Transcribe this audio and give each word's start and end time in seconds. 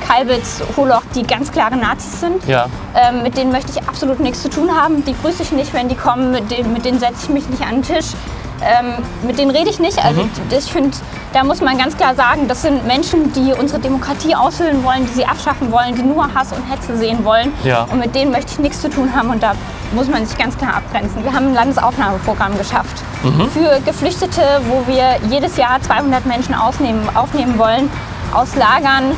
Kalbitz, 0.00 0.62
Holoch, 0.76 1.02
die 1.14 1.22
ganz 1.22 1.50
klare 1.50 1.76
Nazis 1.76 2.20
sind. 2.20 2.46
Ja. 2.46 2.66
Ähm, 2.94 3.22
mit 3.22 3.36
denen 3.36 3.52
möchte 3.52 3.72
ich 3.72 3.88
absolut 3.88 4.20
nichts 4.20 4.42
zu 4.42 4.50
tun 4.50 4.70
haben. 4.74 5.04
Die 5.04 5.14
grüße 5.14 5.42
ich 5.42 5.52
nicht, 5.52 5.72
wenn 5.72 5.88
die 5.88 5.94
kommen. 5.94 6.30
Mit 6.30 6.50
denen, 6.50 6.72
mit 6.72 6.84
denen 6.84 6.98
setze 6.98 7.24
ich 7.24 7.28
mich 7.28 7.48
nicht 7.48 7.62
an 7.62 7.76
den 7.76 7.82
Tisch. 7.82 8.12
Ähm, 8.64 8.94
mit 9.26 9.38
denen 9.38 9.50
rede 9.50 9.70
ich 9.70 9.80
nicht. 9.80 10.02
Also 10.04 10.28
ich 10.50 10.72
finde, 10.72 10.96
da 11.32 11.42
muss 11.42 11.60
man 11.60 11.78
ganz 11.78 11.96
klar 11.96 12.14
sagen, 12.14 12.46
das 12.46 12.62
sind 12.62 12.86
Menschen, 12.86 13.32
die 13.32 13.52
unsere 13.52 13.80
Demokratie 13.80 14.36
aushöhlen 14.36 14.84
wollen, 14.84 15.04
die 15.06 15.12
sie 15.12 15.24
abschaffen 15.24 15.72
wollen, 15.72 15.96
die 15.96 16.02
nur 16.02 16.32
Hass 16.32 16.52
und 16.52 16.62
Hetze 16.70 16.96
sehen 16.96 17.24
wollen. 17.24 17.52
Ja. 17.64 17.88
Und 17.90 17.98
mit 17.98 18.14
denen 18.14 18.30
möchte 18.30 18.52
ich 18.52 18.58
nichts 18.60 18.80
zu 18.80 18.88
tun 18.88 19.14
haben 19.16 19.30
und 19.30 19.42
da 19.42 19.54
muss 19.94 20.08
man 20.08 20.24
sich 20.24 20.38
ganz 20.38 20.56
klar 20.56 20.74
abgrenzen. 20.74 21.24
Wir 21.24 21.32
haben 21.32 21.48
ein 21.48 21.54
Landesaufnahmeprogramm 21.54 22.56
geschafft 22.56 23.02
für 23.52 23.80
Geflüchtete, 23.84 24.42
wo 24.68 24.86
wir 24.86 25.16
jedes 25.30 25.56
Jahr 25.56 25.80
200 25.80 26.26
Menschen 26.26 26.54
aufnehmen 26.54 27.58
wollen 27.58 27.90
aus 28.32 28.56
Lagern, 28.56 29.16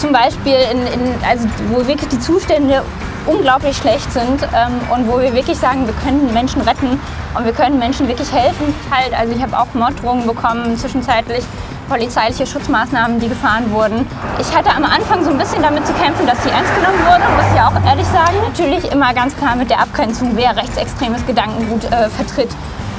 zum 0.00 0.12
Beispiel, 0.12 0.56
in, 0.72 0.78
in, 0.86 1.14
also 1.28 1.46
wo 1.70 1.86
wirklich 1.86 2.08
die 2.08 2.18
Zustände 2.18 2.82
unglaublich 3.26 3.76
schlecht 3.76 4.10
sind 4.12 4.42
ähm, 4.42 4.80
und 4.90 5.06
wo 5.06 5.20
wir 5.20 5.34
wirklich 5.34 5.58
sagen, 5.58 5.86
wir 5.86 5.94
können 6.02 6.32
Menschen 6.32 6.62
retten 6.62 6.98
und 7.36 7.44
wir 7.44 7.52
können 7.52 7.78
Menschen 7.78 8.08
wirklich 8.08 8.32
helfen. 8.32 8.74
Halt, 8.90 9.12
also 9.12 9.34
ich 9.34 9.42
habe 9.42 9.56
auch 9.58 9.66
Morddrohungen 9.74 10.26
bekommen, 10.26 10.76
zwischenzeitlich 10.78 11.44
polizeiliche 11.88 12.46
Schutzmaßnahmen, 12.46 13.20
die 13.20 13.28
gefahren 13.28 13.70
wurden. 13.72 14.06
Ich 14.40 14.56
hatte 14.56 14.70
am 14.70 14.84
Anfang 14.84 15.22
so 15.22 15.30
ein 15.30 15.38
bisschen 15.38 15.60
damit 15.62 15.86
zu 15.86 15.92
kämpfen, 15.94 16.26
dass 16.26 16.42
sie 16.42 16.48
ernst 16.48 16.74
genommen 16.76 16.98
wurde, 17.04 17.24
muss 17.36 17.52
ich 17.52 17.60
auch 17.60 17.86
ehrlich 17.86 18.06
sagen. 18.06 18.36
Natürlich 18.42 18.90
immer 18.90 19.12
ganz 19.12 19.36
klar 19.36 19.54
mit 19.56 19.68
der 19.68 19.80
Abgrenzung, 19.80 20.30
wer 20.34 20.56
rechtsextremes 20.56 21.26
Gedankengut 21.26 21.84
äh, 21.84 22.08
vertritt 22.08 22.50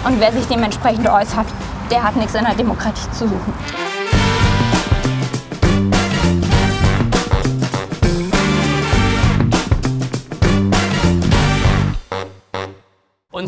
und 0.05 0.19
wer 0.19 0.31
sich 0.31 0.45
dementsprechend 0.47 1.09
äußert, 1.09 1.47
der 1.89 2.03
hat 2.03 2.15
nichts 2.15 2.35
in 2.35 2.43
der 2.43 2.53
Demokratie 2.53 3.09
zu 3.11 3.27
suchen. 3.27 3.53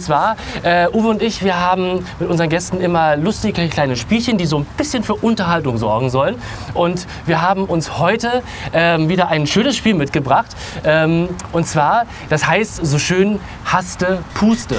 Zwar, 0.03 0.35
äh, 0.63 0.87
Uwe 0.89 1.07
und 1.07 1.21
ich, 1.21 1.43
wir 1.43 1.59
haben 1.59 2.05
mit 2.19 2.29
unseren 2.29 2.49
Gästen 2.49 2.81
immer 2.81 3.15
lustige 3.15 3.67
kleine 3.69 3.95
Spielchen, 3.95 4.37
die 4.37 4.45
so 4.45 4.57
ein 4.57 4.65
bisschen 4.77 5.03
für 5.03 5.15
Unterhaltung 5.15 5.77
sorgen 5.77 6.09
sollen. 6.09 6.35
Und 6.73 7.07
wir 7.25 7.41
haben 7.41 7.65
uns 7.65 7.97
heute 7.97 8.43
ähm, 8.73 9.09
wieder 9.09 9.29
ein 9.29 9.47
schönes 9.47 9.75
Spiel 9.75 9.93
mitgebracht. 9.93 10.55
Ähm, 10.83 11.29
und 11.51 11.67
zwar, 11.67 12.05
das 12.29 12.47
heißt 12.47 12.85
so 12.85 12.99
schön, 12.99 13.39
Haste, 13.65 14.19
Puste. 14.35 14.75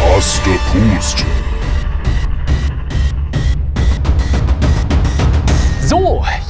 Haste 0.00 0.50
Pust. 0.72 1.41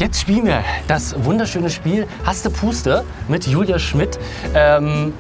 Jetzt 0.03 0.21
spielen 0.21 0.47
wir 0.47 0.65
das 0.89 1.15
wunderschöne 1.25 1.71
Spiel 1.71 2.09
Haste 2.27 2.51
Puste 2.51 3.05
mit 3.29 3.47
Julia 3.47 3.79
Schmidt. 3.79 4.19
Ähm, 4.53 5.15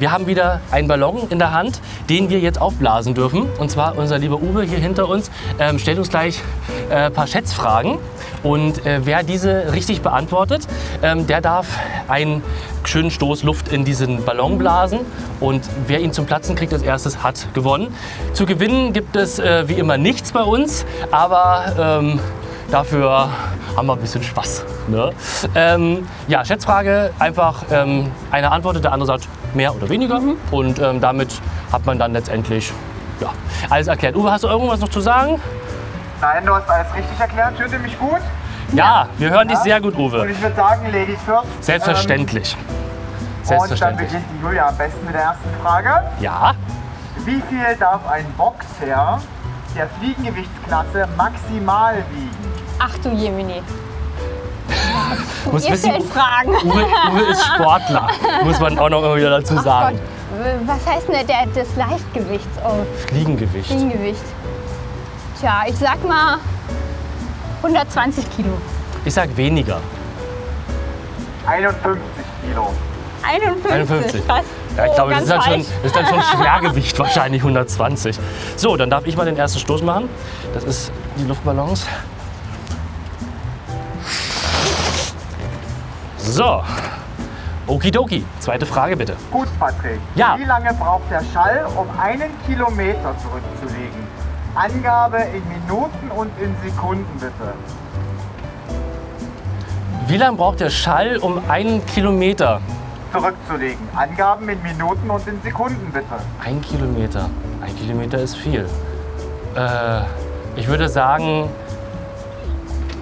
wir 0.00 0.10
haben 0.10 0.26
wieder 0.26 0.60
einen 0.72 0.88
Ballon 0.88 1.28
in 1.30 1.38
der 1.38 1.52
Hand, 1.52 1.80
den 2.10 2.28
wir 2.28 2.40
jetzt 2.40 2.60
aufblasen 2.60 3.14
dürfen. 3.14 3.46
Und 3.60 3.70
zwar 3.70 3.96
unser 3.96 4.18
lieber 4.18 4.42
Uwe 4.42 4.64
hier 4.64 4.78
hinter 4.78 5.08
uns 5.08 5.30
ähm, 5.60 5.78
stellt 5.78 5.98
uns 5.98 6.08
gleich 6.08 6.42
äh, 6.90 7.04
ein 7.04 7.12
paar 7.12 7.28
Schätzfragen. 7.28 7.98
Und 8.42 8.84
äh, 8.84 9.02
wer 9.04 9.22
diese 9.22 9.72
richtig 9.72 10.02
beantwortet, 10.02 10.66
ähm, 11.04 11.28
der 11.28 11.40
darf 11.40 11.68
einen 12.08 12.42
schönen 12.82 13.12
Stoß 13.12 13.44
Luft 13.44 13.68
in 13.68 13.84
diesen 13.84 14.24
Ballon 14.24 14.58
blasen. 14.58 14.98
Und 15.38 15.62
wer 15.86 16.00
ihn 16.00 16.12
zum 16.12 16.26
Platzen 16.26 16.56
kriegt 16.56 16.72
als 16.72 16.82
erstes, 16.82 17.22
hat 17.22 17.46
gewonnen. 17.54 17.94
Zu 18.32 18.44
gewinnen 18.44 18.92
gibt 18.92 19.14
es 19.14 19.38
äh, 19.38 19.68
wie 19.68 19.74
immer 19.74 19.98
nichts 19.98 20.32
bei 20.32 20.42
uns, 20.42 20.84
aber 21.12 22.00
ähm, 22.00 22.18
Dafür 22.70 23.28
haben 23.76 23.86
wir 23.86 23.92
ein 23.92 24.00
bisschen 24.00 24.22
Spaß. 24.22 24.64
Ne? 24.88 25.12
Ähm, 25.54 26.08
ja, 26.28 26.44
Schätzfrage, 26.44 27.12
einfach 27.18 27.62
ähm, 27.70 28.10
einer 28.30 28.50
antwortet, 28.52 28.84
der 28.84 28.92
andere 28.92 29.06
sagt 29.06 29.28
mehr 29.54 29.74
oder 29.74 29.88
weniger. 29.88 30.20
Und 30.50 30.78
ähm, 30.78 31.00
damit 31.00 31.40
hat 31.72 31.86
man 31.86 31.98
dann 31.98 32.12
letztendlich 32.12 32.72
ja, 33.20 33.28
alles 33.70 33.86
erklärt. 33.86 34.16
Uwe, 34.16 34.30
hast 34.30 34.44
du 34.44 34.48
irgendwas 34.48 34.80
noch 34.80 34.88
zu 34.88 35.00
sagen? 35.00 35.40
Nein, 36.20 36.44
du 36.46 36.54
hast 36.54 36.68
alles 36.68 36.86
richtig 36.94 37.20
erklärt. 37.20 37.58
Hört 37.58 37.72
ihr 37.72 37.78
mich 37.78 37.98
gut? 37.98 38.20
Ja, 38.72 39.08
wir 39.18 39.30
hören 39.30 39.46
dich 39.46 39.58
Ja. 39.58 39.62
sehr 39.62 39.80
gut, 39.80 39.94
Und 39.94 40.06
Uwe. 40.12 40.28
ich 40.28 40.42
würde 40.42 40.56
sagen, 40.56 40.86
Ladies 40.92 41.18
first. 41.24 41.46
Selbstverständlich. 41.64 42.54
Ähm, 42.54 42.58
und 42.58 42.68
dann 42.68 43.44
Selbstverständlich. 43.44 44.08
beginnt 44.08 44.24
die 44.38 44.42
Julia 44.44 44.68
am 44.68 44.76
besten 44.76 45.04
mit 45.06 45.14
der 45.14 45.22
ersten 45.22 45.48
Frage. 45.62 46.02
Ja, 46.20 46.54
Wie 47.24 47.40
viel 47.48 47.76
darf 47.78 48.00
ein 48.08 48.24
Boxer 48.36 49.20
der 49.76 49.88
Fliegengewichtsklasse 50.00 51.06
maximal 51.16 51.94
wiegen? 52.12 52.45
Ach 52.78 52.96
du 53.02 53.10
Jemini. 53.10 53.62
muss 55.52 55.64
Ihr 55.64 55.72
wissen, 55.72 55.90
stellt 55.90 56.04
Fragen. 56.10 56.50
Uwe, 56.64 56.86
Uwe 57.12 57.22
ist 57.30 57.44
Sportler, 57.44 58.08
muss 58.44 58.58
man 58.60 58.78
auch 58.78 58.88
noch 58.88 59.02
immer 59.04 59.16
wieder 59.16 59.30
dazu 59.30 59.54
Ach 59.58 59.62
sagen. 59.64 59.98
Gott, 59.98 60.46
was 60.66 60.86
heißt 60.94 61.08
denn 61.08 61.26
der, 61.26 61.46
das 61.54 61.68
Leichtgewicht? 61.76 62.48
Oh, 62.64 62.84
Fliegengewicht. 63.08 63.66
Fliegengewicht. 63.66 64.24
Tja, 65.40 65.62
ich 65.66 65.76
sag 65.76 66.02
mal 66.06 66.38
120 67.62 68.24
Kilo. 68.36 68.50
Ich 69.04 69.14
sag 69.14 69.34
weniger. 69.36 69.80
51 71.46 72.02
Kilo. 72.48 72.72
51. 73.22 73.72
51. 73.72 74.26
Krass. 74.26 74.44
Ja, 74.76 74.84
ich 74.84 74.90
Oh, 74.90 74.94
glaube, 74.94 75.10
das 75.12 75.22
ist, 75.22 75.30
dann 75.30 75.42
schon, 75.42 75.58
das 75.58 75.68
ist 75.84 75.96
dann 75.96 76.06
schon 76.06 76.22
Schwergewicht, 76.22 76.98
wahrscheinlich 76.98 77.40
120. 77.42 78.18
So, 78.56 78.76
dann 78.76 78.90
darf 78.90 79.06
ich 79.06 79.16
mal 79.16 79.24
den 79.24 79.36
ersten 79.36 79.58
Stoß 79.58 79.82
machen. 79.82 80.08
Das 80.54 80.64
ist 80.64 80.92
die 81.18 81.24
Luftballons. 81.24 81.86
So, 86.36 86.62
okidoki. 87.66 88.22
Zweite 88.40 88.66
Frage 88.66 88.94
bitte. 88.94 89.16
Gut, 89.30 89.48
Patrick. 89.58 89.98
Ja. 90.16 90.36
Wie 90.38 90.44
lange 90.44 90.74
braucht 90.74 91.10
der 91.10 91.22
Schall, 91.32 91.66
um 91.74 91.88
einen 91.98 92.30
Kilometer 92.46 93.14
zurückzulegen? 93.22 94.06
Angabe 94.54 95.16
in 95.16 95.42
Minuten 95.48 96.10
und 96.14 96.30
in 96.38 96.54
Sekunden 96.62 97.18
bitte. 97.18 97.54
Wie 100.08 100.18
lange 100.18 100.36
braucht 100.36 100.60
der 100.60 100.68
Schall, 100.68 101.16
um 101.16 101.40
einen 101.48 101.86
Kilometer? 101.86 102.60
Zurückzulegen. 103.12 103.88
Angaben 103.96 104.46
in 104.50 104.62
Minuten 104.62 105.08
und 105.08 105.26
in 105.26 105.40
Sekunden 105.40 105.90
bitte. 105.90 106.16
Ein 106.44 106.60
Kilometer. 106.60 107.30
Ein 107.62 107.74
Kilometer 107.78 108.18
ist 108.18 108.36
viel. 108.36 108.68
Äh, 109.54 110.00
ich 110.54 110.68
würde 110.68 110.90
sagen 110.90 111.48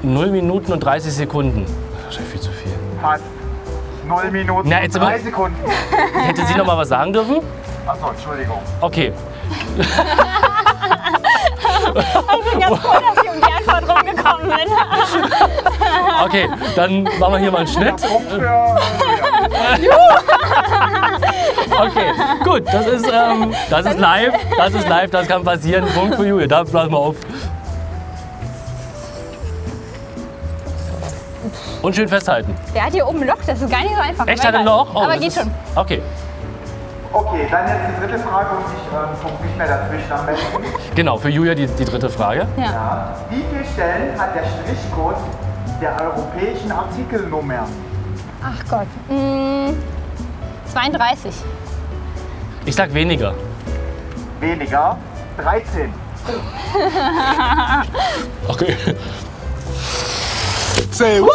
0 0.04 0.30
Minuten 0.30 0.72
und 0.72 0.78
30 0.78 1.12
Sekunden. 1.12 1.66
Wahrscheinlich 2.04 2.30
viel 2.30 2.40
zu 2.40 2.52
viel. 2.52 2.83
Fast 3.04 3.22
0 4.08 4.30
Minuten 4.30 4.66
Na, 4.68 4.76
und 4.78 4.82
jetzt 4.82 4.96
aber- 4.96 5.06
3 5.06 5.18
Sekunden. 5.18 5.56
Hätte 6.26 6.46
sie 6.46 6.54
noch 6.54 6.64
mal 6.64 6.78
was 6.78 6.88
sagen 6.88 7.12
dürfen? 7.12 7.40
Achso, 7.86 8.08
Entschuldigung. 8.08 8.58
Okay. 8.80 9.12
Ich 9.76 9.86
bin 12.50 12.60
ganz 12.60 12.80
froh, 12.80 12.92
dass 12.94 13.22
ich 13.24 13.30
um 13.30 13.36
die 13.40 13.52
Antwort 13.52 13.96
rumgekommen 13.96 14.46
bin. 14.48 14.72
Okay, 16.24 16.48
dann 16.76 17.02
machen 17.18 17.32
wir 17.34 17.38
hier 17.38 17.50
mal 17.52 17.58
einen 17.58 17.66
Schnitt. 17.68 17.96
Punkt 17.96 18.30
für 18.30 18.76
Okay, 21.78 22.12
gut, 22.44 22.62
das 22.72 22.86
ist, 22.86 23.06
ähm, 23.12 23.52
das 23.68 23.86
ist 23.86 23.98
live, 23.98 24.32
das 24.56 24.74
ist 24.74 24.88
live, 24.88 25.10
das 25.10 25.28
kann 25.28 25.44
passieren. 25.44 25.84
Punkt 25.94 26.14
für 26.16 26.26
Julia, 26.26 26.46
da 26.46 26.62
blasen 26.62 26.92
wir 26.92 26.98
auf. 26.98 27.16
Und 31.84 31.94
schön 31.94 32.08
festhalten. 32.08 32.54
Der 32.74 32.86
hat 32.86 32.92
hier 32.92 33.06
oben 33.06 33.20
ein 33.20 33.28
Loch, 33.28 33.36
das 33.46 33.60
ist 33.60 33.70
gar 33.70 33.80
nicht 33.82 33.94
so 33.94 34.00
einfach. 34.00 34.26
Echt, 34.26 34.42
hat 34.42 34.54
er 34.54 34.62
noch? 34.62 34.94
Oh, 34.94 35.02
Aber 35.02 35.18
geht 35.18 35.28
ist- 35.28 35.38
schon. 35.38 35.50
Okay, 35.74 36.00
Okay, 37.12 37.46
dann 37.48 37.68
jetzt 37.68 37.78
die 37.96 38.00
dritte 38.06 38.18
Frage 38.24 38.48
und 38.56 38.64
ich 38.64 38.92
ähm, 38.92 39.22
gucke 39.22 39.44
nicht 39.44 39.56
mehr 39.56 39.68
dazwischen 39.68 40.10
am 40.12 40.26
besten. 40.26 40.94
genau, 40.96 41.16
für 41.16 41.28
Julia 41.28 41.54
die, 41.54 41.68
die 41.68 41.84
dritte 41.84 42.10
Frage. 42.10 42.44
Ja. 42.56 42.64
Ja. 42.64 43.14
Wie 43.30 43.44
viele 43.52 43.64
Stellen 43.72 44.20
hat 44.20 44.34
der 44.34 44.42
Strichcode 44.42 45.14
der 45.80 45.94
europäischen 46.00 46.72
Artikelnummer? 46.72 47.68
Ach 48.42 48.68
Gott. 48.68 48.88
Mm, 49.08 49.74
32. 50.72 51.32
Ich 52.64 52.74
sag 52.74 52.92
weniger. 52.92 53.34
Weniger. 54.40 54.96
13. 55.40 55.92
Okay. 58.48 58.76
Say 60.90 61.20
what? 61.20 61.30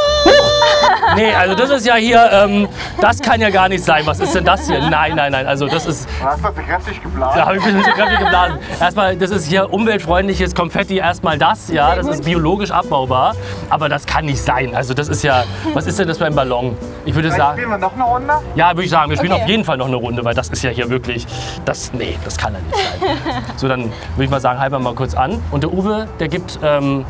Nee, 1.16 1.34
also 1.34 1.56
das 1.56 1.70
ist 1.70 1.86
ja 1.86 1.96
hier, 1.96 2.30
ähm, 2.32 2.68
das 3.02 3.20
kann 3.20 3.42
ja 3.42 3.50
gar 3.50 3.68
nicht 3.70 3.84
sein. 3.84 4.06
Was 4.06 4.20
ist 4.20 4.36
denn 4.36 4.46
das 4.46 4.68
hier? 4.68 4.80
Nein, 4.90 5.16
nein, 5.16 5.32
nein. 5.32 5.48
Also 5.48 5.68
das 5.68 5.86
ist, 5.86 6.08
Du 6.20 6.26
hast 6.26 6.44
das 6.44 6.56
so 6.56 6.62
kräftig 6.62 7.02
geblasen. 7.02 7.38
da 7.40 7.46
habe 7.46 7.58
ich 7.58 7.64
ein 7.66 7.74
bisschen 7.78 7.94
kräftig 7.94 8.20
geblasen. 8.20 8.58
Erstmal, 8.80 9.16
das 9.18 9.32
ist 9.32 9.48
hier 9.48 9.72
umweltfreundliches 9.74 10.54
Konfetti. 10.56 10.98
Erstmal 10.98 11.38
das, 11.38 11.70
ja, 11.70 11.96
das 11.96 12.08
ist 12.08 12.24
biologisch 12.24 12.72
abbaubar. 12.72 13.36
Aber 13.70 13.90
das 13.90 14.06
kann 14.06 14.26
nicht 14.26 14.42
sein. 14.42 14.76
Also 14.76 14.94
das 14.94 15.08
ist 15.10 15.24
ja, 15.24 15.44
was 15.74 15.88
ist 15.88 16.00
denn 16.00 16.08
das 16.08 16.20
beim 16.20 16.36
Ballon? 16.36 16.78
Ich 17.06 17.16
würde 17.16 17.30
Vielleicht 17.30 17.38
sagen, 17.40 17.58
spielen 17.58 17.70
wir 17.72 17.78
noch 17.78 17.94
eine 17.94 18.04
Runde. 18.04 18.34
ja, 18.56 18.70
würde 18.72 18.84
ich 18.84 18.90
sagen, 18.90 19.10
wir 19.10 19.18
spielen 19.18 19.34
Okay. 19.34 19.44
auf 19.44 19.50
jeden 19.50 19.64
Fall 19.64 19.78
noch 19.78 19.88
eine 19.88 19.96
Runde, 19.96 20.24
weil 20.26 20.34
das 20.34 20.50
ist 20.50 20.64
ja 20.64 20.70
hier 20.72 20.90
wirklich, 20.90 21.26
das, 21.66 21.92
nee, 21.94 22.18
das 22.26 22.38
kann 22.38 22.54
ja 22.54 22.60
nicht 22.60 22.76
sein. 22.76 23.44
So, 23.58 23.68
dann 23.68 23.84
würde 23.84 24.24
ich 24.26 24.30
mal 24.30 24.40
sagen, 24.42 24.60
halten 24.60 24.74
wir 24.76 24.80
mal 24.80 24.94
kurz 24.96 25.14
an. 25.16 25.42
Und 25.52 25.64
der 25.64 25.72
Uwe, 25.74 26.08
der 26.20 26.28
gibt 26.28 26.60
ähm, 26.64 27.06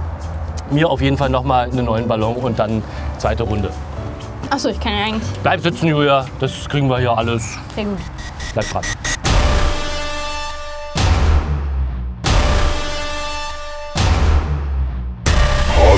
mir 0.72 0.90
auf 0.90 1.02
jeden 1.02 1.18
Fall 1.18 1.30
noch 1.30 1.44
mal 1.44 1.70
einen 1.70 1.86
neuen 1.86 2.08
Ballon 2.08 2.36
und 2.36 2.60
dann 2.60 2.84
zweite 3.18 3.44
Runde. 3.44 3.72
Achso, 4.50 4.70
ich 4.70 4.80
kann 4.80 4.94
ja 4.94 5.06
eigentlich. 5.06 5.30
Bleib 5.44 5.62
sitzen, 5.62 5.88
Julia, 5.88 6.26
das 6.40 6.68
kriegen 6.68 6.90
wir 6.90 7.00
hier 7.00 7.16
alles. 7.16 7.58
Sehr 7.76 7.86
gut. 7.86 7.98
Bleib 8.54 8.70
dran. 8.70 8.84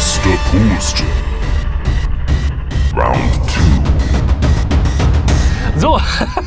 Hast 0.02 0.22
Puste? 0.24 1.04
Round 2.96 3.18
2. 5.74 5.80
So, 5.80 5.98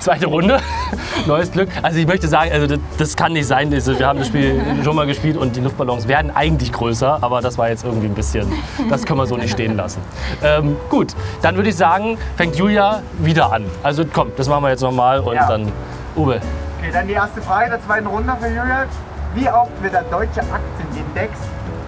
zweite 0.00 0.26
Runde, 0.26 0.58
neues 1.26 1.52
Glück. 1.52 1.68
Also 1.82 1.98
ich 1.98 2.06
möchte 2.06 2.26
sagen, 2.28 2.50
also 2.52 2.66
das, 2.66 2.78
das 2.98 3.16
kann 3.16 3.32
nicht 3.34 3.46
sein. 3.46 3.72
Also 3.72 3.98
wir 3.98 4.06
haben 4.06 4.18
das 4.18 4.28
Spiel 4.28 4.60
schon 4.82 4.96
mal 4.96 5.06
gespielt 5.06 5.36
und 5.36 5.54
die 5.54 5.60
Luftballons 5.60 6.08
werden 6.08 6.34
eigentlich 6.34 6.72
größer, 6.72 7.18
aber 7.20 7.40
das 7.40 7.58
war 7.58 7.68
jetzt 7.68 7.84
irgendwie 7.84 8.06
ein 8.06 8.14
bisschen, 8.14 8.50
das 8.88 9.04
können 9.04 9.18
wir 9.20 9.26
so 9.26 9.36
nicht 9.36 9.52
stehen 9.52 9.76
lassen. 9.76 10.00
Ähm, 10.42 10.76
gut, 10.88 11.14
dann 11.42 11.56
würde 11.56 11.68
ich 11.68 11.76
sagen, 11.76 12.18
fängt 12.36 12.56
Julia 12.56 13.02
wieder 13.18 13.52
an. 13.52 13.64
Also 13.82 14.04
komm, 14.10 14.32
das 14.36 14.48
machen 14.48 14.64
wir 14.64 14.70
jetzt 14.70 14.82
nochmal 14.82 15.20
und 15.20 15.34
Ja. 15.34 15.46
dann 15.46 15.70
Uwe. 16.16 16.40
Okay, 16.80 16.90
dann 16.92 17.06
die 17.06 17.12
erste 17.14 17.40
Frage 17.42 17.70
der 17.70 17.84
zweiten 17.84 18.06
Runde 18.06 18.32
für 18.40 18.48
Julia. 18.48 18.86
Wie 19.34 19.48
oft 19.48 19.70
wird 19.82 19.92
der 19.92 20.02
deutsche 20.04 20.40
Aktienindex, 20.40 21.38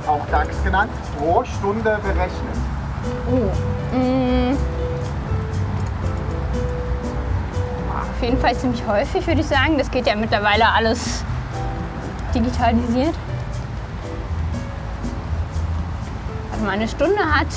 auch 0.07 0.21
DAX 0.31 0.63
genannt, 0.63 0.91
pro 1.19 1.43
Stunde 1.45 1.99
berechnet? 2.03 2.57
Mm. 3.93 4.55
Auf 8.23 8.29
jeden 8.29 8.41
Fall 8.41 8.57
ziemlich 8.57 8.87
häufig, 8.87 9.27
würde 9.27 9.41
ich 9.41 9.49
sagen. 9.49 9.77
Das 9.77 9.91
geht 9.91 10.07
ja 10.07 10.15
mittlerweile 10.15 10.65
alles 10.73 11.25
digitalisiert. 12.33 13.17
Also 16.53 16.65
mal 16.65 16.71
eine 16.71 16.87
Stunde 16.87 17.19
hat 17.19 17.49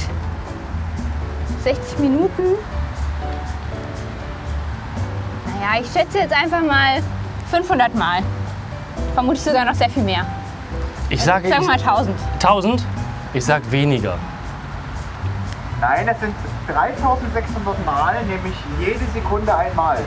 60 1.63 1.99
Minuten. 1.99 2.55
Naja, 5.45 5.81
ich 5.83 5.91
schätze 5.91 6.17
jetzt 6.17 6.33
einfach 6.33 6.63
mal 6.63 7.03
500 7.51 7.93
Mal. 7.93 8.23
Vermutlich 9.13 9.43
sogar 9.43 9.65
noch 9.65 9.75
sehr 9.75 9.91
viel 9.91 10.01
mehr. 10.01 10.25
Ich 11.09 11.23
sage 11.23 11.47
Sagen 11.47 11.61
wir 11.61 11.67
mal 11.67 11.75
ich, 11.75 11.87
1000. 11.87 12.19
1000, 12.41 12.83
ich 13.35 13.45
sag 13.45 13.69
weniger. 13.69 14.17
Nein, 15.79 16.07
es 16.07 16.19
sind 16.19 16.33
3600 16.69 17.85
Mal, 17.85 18.15
nämlich 18.23 18.55
jede 18.79 19.05
Sekunde 19.13 19.55
einmal. 19.55 19.99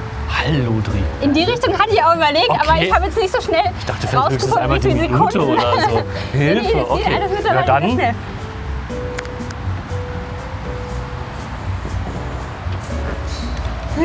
Hallo, 0.49 0.81
Dri. 0.83 1.03
In 1.21 1.35
die 1.35 1.43
Richtung 1.45 1.75
hatte 1.79 1.91
ich 1.93 2.03
auch 2.03 2.15
überlegt, 2.17 2.51
aber 2.51 2.71
Okay. 2.73 2.87
ich 2.87 2.95
habe 2.95 3.05
jetzt 3.05 3.19
nicht 3.19 3.31
so 3.35 3.39
schnell 3.43 3.65
Ich 3.79 3.85
dachte 3.85 4.17
rausgefunden, 4.17 4.71
wie 4.71 4.79
die 4.79 4.89
viele 4.89 5.01
Sekunden. 5.01 5.41
oder 5.41 5.61
so. 5.91 6.03
Nee, 6.33 6.55
nee, 6.55 6.61
Hilfe, 6.61 6.91
okay. 6.91 7.15
alles 7.17 7.45
Ja, 7.45 7.63
dann 7.63 7.91
schnell. 7.93 8.15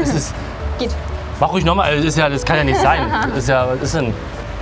ist 0.02 0.14
es 0.14 0.34
Geht. 0.80 0.92
Mach 1.40 1.52
ruhig 1.52 1.64
nochmal, 1.66 1.96
das, 1.96 2.06
ist 2.06 2.18
ja, 2.18 2.30
das 2.30 2.44
kann 2.44 2.58
ja 2.58 2.64
nicht 2.64 2.80
sein. 2.80 3.02
Das 3.30 3.38
ist 3.38 3.50
ja, 3.50 3.68
was 3.68 3.82
ist 3.82 3.96
denn? 3.96 4.14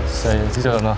Das, 0.03 0.13
ist 0.13 0.25
ja, 0.25 0.33
das 0.45 0.55
sieht 0.55 0.65
ja 0.65 0.71
danach. 0.73 0.97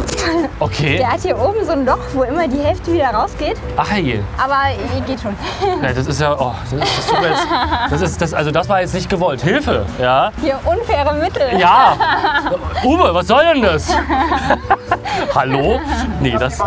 Okay. 0.60 0.98
Der 0.98 1.12
hat 1.12 1.20
hier 1.20 1.38
oben 1.38 1.64
so 1.64 1.72
ein 1.72 1.84
Loch, 1.86 1.98
wo 2.12 2.22
immer 2.22 2.48
die 2.48 2.58
Hälfte 2.58 2.92
wieder 2.92 3.10
rausgeht. 3.10 3.56
Ach 3.76 3.90
hey. 3.90 4.22
Aber 4.38 4.56
ihr 4.94 5.00
geht 5.02 5.20
schon. 5.20 5.34
Ja, 5.82 5.92
das 5.92 6.06
ist 6.06 6.20
ja. 6.20 6.34
Oh, 6.38 6.52
das, 6.70 6.80
das, 6.80 7.06
tut 7.06 7.20
mir 7.20 7.28
jetzt, 7.28 7.46
das, 7.90 8.00
ist, 8.00 8.22
das, 8.22 8.34
also 8.34 8.50
das 8.50 8.68
war 8.68 8.80
jetzt 8.80 8.94
nicht 8.94 9.08
gewollt. 9.08 9.40
Hilfe, 9.42 9.84
ja? 10.00 10.30
Hier 10.40 10.58
unfaire 10.64 11.14
Mittel. 11.14 11.58
Ja. 11.58 11.96
Uwe, 12.84 13.14
was 13.14 13.26
soll 13.26 13.44
denn 13.52 13.62
das? 13.62 13.88
Hallo? 15.34 15.80
Nee, 16.20 16.36
das. 16.38 16.58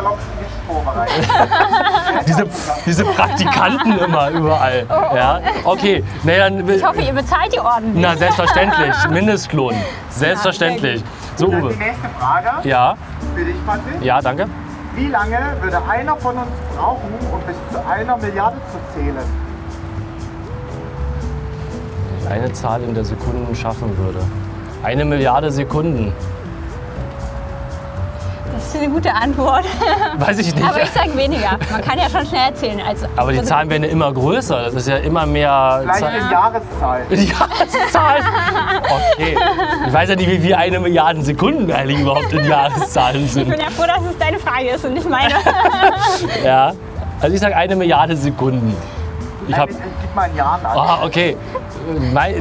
Diese, 2.28 2.46
diese 2.86 3.06
Praktikanten 3.06 3.98
immer 3.98 4.30
überall. 4.30 4.86
Ja? 5.16 5.40
Okay. 5.64 6.04
Dann, 6.24 6.68
Ich 6.70 6.84
hoffe, 6.84 7.02
ihr 7.02 7.14
bezahlt 7.14 7.54
die 7.54 7.60
ordentlich. 7.60 8.02
na, 8.04 8.16
selbstverständlich. 8.16 8.96
Mindestlohn. 9.10 9.76
Selbstverständlich. 10.10 11.04
So, 11.36 11.48
Dann 11.48 11.62
die 11.62 11.66
Uwe. 11.68 11.76
nächste 11.78 12.10
Frage 12.20 12.68
Ja, 12.68 12.96
für 13.40 13.46
dich, 13.46 13.66
Patrick. 13.66 14.02
ja, 14.02 14.22
danke. 14.22 14.48
Wie 14.96 15.08
lange 15.08 15.38
würde 15.62 15.82
einer 15.88 16.16
von 16.18 16.36
uns 16.36 16.48
brauchen, 16.76 17.10
um 17.32 17.40
bis 17.48 17.56
zu 17.72 17.86
einer 17.88 18.18
Milliarde 18.18 18.58
zu 18.72 19.00
zählen? 19.00 19.16
eine 22.30 22.52
Zahl 22.54 22.84
in 22.84 22.94
der 22.94 23.04
Sekunde 23.04 23.56
schaffen 23.56 23.98
würde. 23.98 24.20
Eine 24.84 25.04
Milliarde 25.04 25.50
Sekunden. 25.52 26.14
Das 28.54 28.68
ist 28.68 28.76
eine 28.76 28.90
gute 28.90 29.12
Antwort. 29.12 29.66
Weiß 30.20 30.38
ich 30.38 30.54
nicht. 30.54 30.68
Aber 30.68 30.84
ich 30.84 30.92
sage 30.92 31.18
weniger. 31.18 31.58
Man 31.72 31.82
kann 31.82 31.98
ja 31.98 32.08
schon 32.08 32.24
schnell 32.28 32.50
erzählen. 32.50 32.82
Also, 32.88 33.08
Aber 33.16 33.32
die 33.32 33.42
Zahlen 33.42 33.68
werden 33.72 33.84
ja 33.84 33.90
immer 33.90 34.14
größer. 34.14 34.66
Das 34.66 34.76
ist 34.76 34.88
ja 34.88 34.98
immer 34.98 35.26
mehr 35.26 35.80
Vielleicht 35.82 36.00
Zahl- 36.02 36.16
in 36.20 36.30
Jahreszahlen. 36.30 37.06
Jahreszahlen. 37.10 38.26
Okay. 39.16 39.36
Ich 39.90 39.96
weiß 39.96 40.08
ja 40.10 40.16
nicht, 40.16 40.30
wie 40.30 40.38
viel 40.38 40.54
eine 40.54 40.80
Milliarde 40.80 41.20
Sekunden 41.24 41.72
eigentlich 41.72 42.00
überhaupt 42.02 42.32
in 42.32 42.46
Jahreszahlen 42.46 43.26
Ich 43.26 43.34
sind. 43.34 43.50
bin 43.50 43.60
ja 43.60 43.72
froh, 43.72 43.86
dass 43.88 44.04
es 44.08 44.16
deine 44.20 44.38
Frage 44.38 44.70
ist 44.70 44.86
und 44.86 44.94
nicht 44.94 45.10
meine. 45.10 45.34
Ja. 46.46 46.74
Also 47.20 47.34
ich 47.34 47.42
sage 47.42 47.56
eine 47.56 47.76
Milliarde 47.76 48.16
Sekunden. 48.16 48.76
Ich 49.48 49.58
habe. 49.58 49.72
ich, 49.72 49.78
ich 49.78 49.84
gebe 49.84 50.14
mal 50.16 50.30
in 50.30 50.36
Jahren 50.36 50.64
an. 50.64 50.78
Ah, 50.78 51.00
okay. 51.04 51.36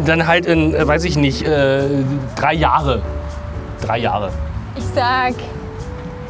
Dann 0.05 0.27
halt 0.27 0.45
in, 0.45 0.75
äh, 0.75 0.87
weiß 0.87 1.05
ich 1.05 1.17
nicht, 1.17 1.41
äh, 1.43 1.85
drei 2.37 2.53
Jahre. 2.53 3.01
Drei 3.81 3.97
Jahre. 3.97 4.29
Ich 4.77 4.85
sag 4.95 5.33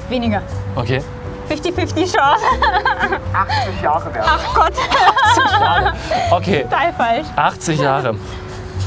weniger. 0.08 0.40
Okay. 0.76 1.02
50-50 1.50 1.94
Chance. 1.96 2.44
80 3.32 3.82
Jahre 3.82 4.14
werden. 4.14 4.24
Ach 4.30 4.54
Gott, 4.54 4.72
Okay. 6.30 6.62
total 6.62 6.92
falsch. 6.92 7.26
80 7.34 7.80
Jahre. 7.80 8.14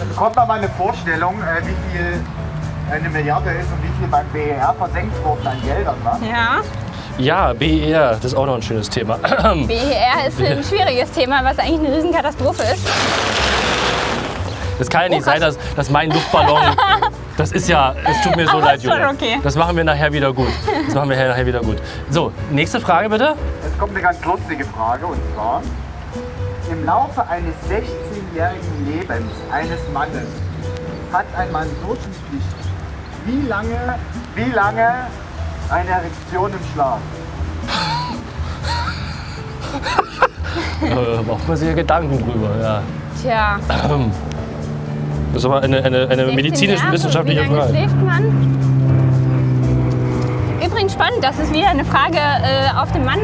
Bekommt 0.10 0.36
man 0.36 0.48
mal 0.48 0.58
eine 0.58 0.70
Vorstellung, 0.70 1.36
äh, 1.42 1.62
wie 1.66 1.76
viel 1.98 2.20
eine 2.92 3.10
Milliarde 3.10 3.50
ist 3.52 3.68
und 3.72 3.82
wie 3.84 4.00
viel 4.00 4.08
beim 4.08 4.26
BER 4.34 4.74
versenkt 4.78 5.24
worden 5.24 5.48
an 5.48 5.62
Geldern. 5.64 5.96
Ne? 6.22 6.30
Ja. 6.30 6.62
Ja, 7.18 7.54
BER, 7.54 8.14
das 8.16 8.26
ist 8.26 8.36
auch 8.36 8.46
noch 8.46 8.56
ein 8.56 8.62
schönes 8.62 8.90
Thema. 8.90 9.16
BER 9.18 10.28
ist 10.28 10.42
ein 10.42 10.64
schwieriges 10.70 11.12
Thema, 11.12 11.42
was 11.44 11.60
eigentlich 11.60 11.88
eine 11.88 11.96
Riesenkatastrophe 11.98 12.64
ist. 12.64 12.88
Es 14.80 14.90
kann 14.90 15.04
ja 15.04 15.10
nicht 15.10 15.22
Oh, 15.22 15.26
sein, 15.26 15.40
dass, 15.42 15.58
dass 15.76 15.90
mein 15.90 16.10
Luftballon. 16.10 16.62
Das 17.38 17.54
ist 17.54 17.68
ja, 17.70 17.96
es 18.06 18.22
tut 18.22 18.36
mir 18.36 18.46
so 18.46 18.58
Aber 18.58 18.66
leid, 18.66 18.78
ist 18.78 18.84
schon 18.84 18.92
Julia. 18.92 19.10
okay. 19.10 19.40
Das 19.42 19.56
machen 19.56 19.76
wir 19.76 19.84
nachher 19.84 20.12
wieder 20.14 20.32
gut. 20.34 20.50
Das 20.86 20.94
machen 20.94 21.10
wir 21.10 21.28
nachher 21.28 21.46
wieder 21.46 21.62
gut. 21.62 21.78
So, 22.12 22.32
nächste 22.52 22.80
Frage 22.80 23.10
bitte. 23.10 23.36
Jetzt 23.64 23.80
kommt 23.80 23.94
eine 23.94 24.02
ganz 24.02 24.24
lustige 24.24 24.64
Frage 24.66 25.08
und 25.08 25.18
zwar: 25.34 25.62
Im 26.70 26.86
Laufe 26.86 27.26
eines 27.28 27.56
16-jährigen 28.32 28.86
Lebens 28.88 29.32
eines 29.52 29.80
Mannes 29.94 30.28
hat 31.12 31.26
ein 31.38 31.52
Mann 31.52 31.68
durchschnittlich 31.86 32.44
wie 33.26 33.48
lange, 33.48 33.96
wie 34.36 34.52
lange 34.52 35.08
eine 35.70 35.90
Erektion 35.90 36.52
im 36.52 36.60
Schlaf? 36.74 37.00
Äh, 40.82 41.22
macht 41.22 41.48
man 41.48 41.56
sich 41.56 41.68
ja 41.70 41.76
Gedanken 41.76 42.18
drüber. 42.18 42.50
Ja. 42.60 42.82
Tja. 43.22 43.60
Das 45.32 45.38
ist 45.38 45.46
aber 45.46 45.62
eine, 45.62 45.78
eine, 45.78 46.08
eine 46.10 46.26
16 46.26 46.36
medizinisch-wissenschaftliche 46.36 47.42
Jahre, 47.42 47.52
Wie 47.52 47.56
lange 47.56 47.68
Frage. 47.68 47.78
schläft 47.78 48.02
man? 48.04 48.24
Übrigens 50.66 50.94
spannend, 50.94 51.24
dass 51.24 51.38
es 51.38 51.54
wieder 51.54 51.68
eine 51.68 51.86
Frage 51.86 52.18
äh, 52.18 52.76
auf 52.76 52.92
den 52.92 53.06
Mann 53.06 53.20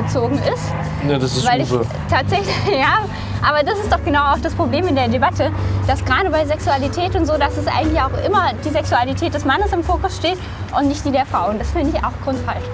bezogen 0.00 0.36
ist. 0.36 0.72
Ja, 1.08 1.18
das 1.18 1.36
ist 1.36 1.46
Weil 1.46 1.60
ich 1.60 1.72
Uwe. 1.72 1.84
tatsächlich, 2.08 2.54
ja, 2.70 3.04
aber 3.46 3.62
das 3.64 3.78
ist 3.78 3.92
doch 3.92 4.02
genau 4.04 4.32
auch 4.32 4.38
das 4.42 4.54
Problem 4.54 4.86
in 4.86 4.94
der 4.94 5.08
Debatte, 5.08 5.50
dass 5.86 6.04
gerade 6.04 6.30
bei 6.30 6.44
Sexualität 6.46 7.14
und 7.16 7.26
so, 7.26 7.36
dass 7.36 7.56
es 7.56 7.66
eigentlich 7.66 8.00
auch 8.00 8.12
immer 8.26 8.52
die 8.64 8.70
Sexualität 8.70 9.34
des 9.34 9.44
Mannes 9.44 9.72
im 9.72 9.82
Fokus 9.82 10.16
steht 10.16 10.38
und 10.76 10.88
nicht 10.88 11.04
die 11.04 11.10
der 11.10 11.26
Frau. 11.26 11.48
Und 11.50 11.60
das 11.60 11.70
finde 11.70 11.96
ich 11.96 12.04
auch 12.04 12.12
grundfalsch. 12.24 12.64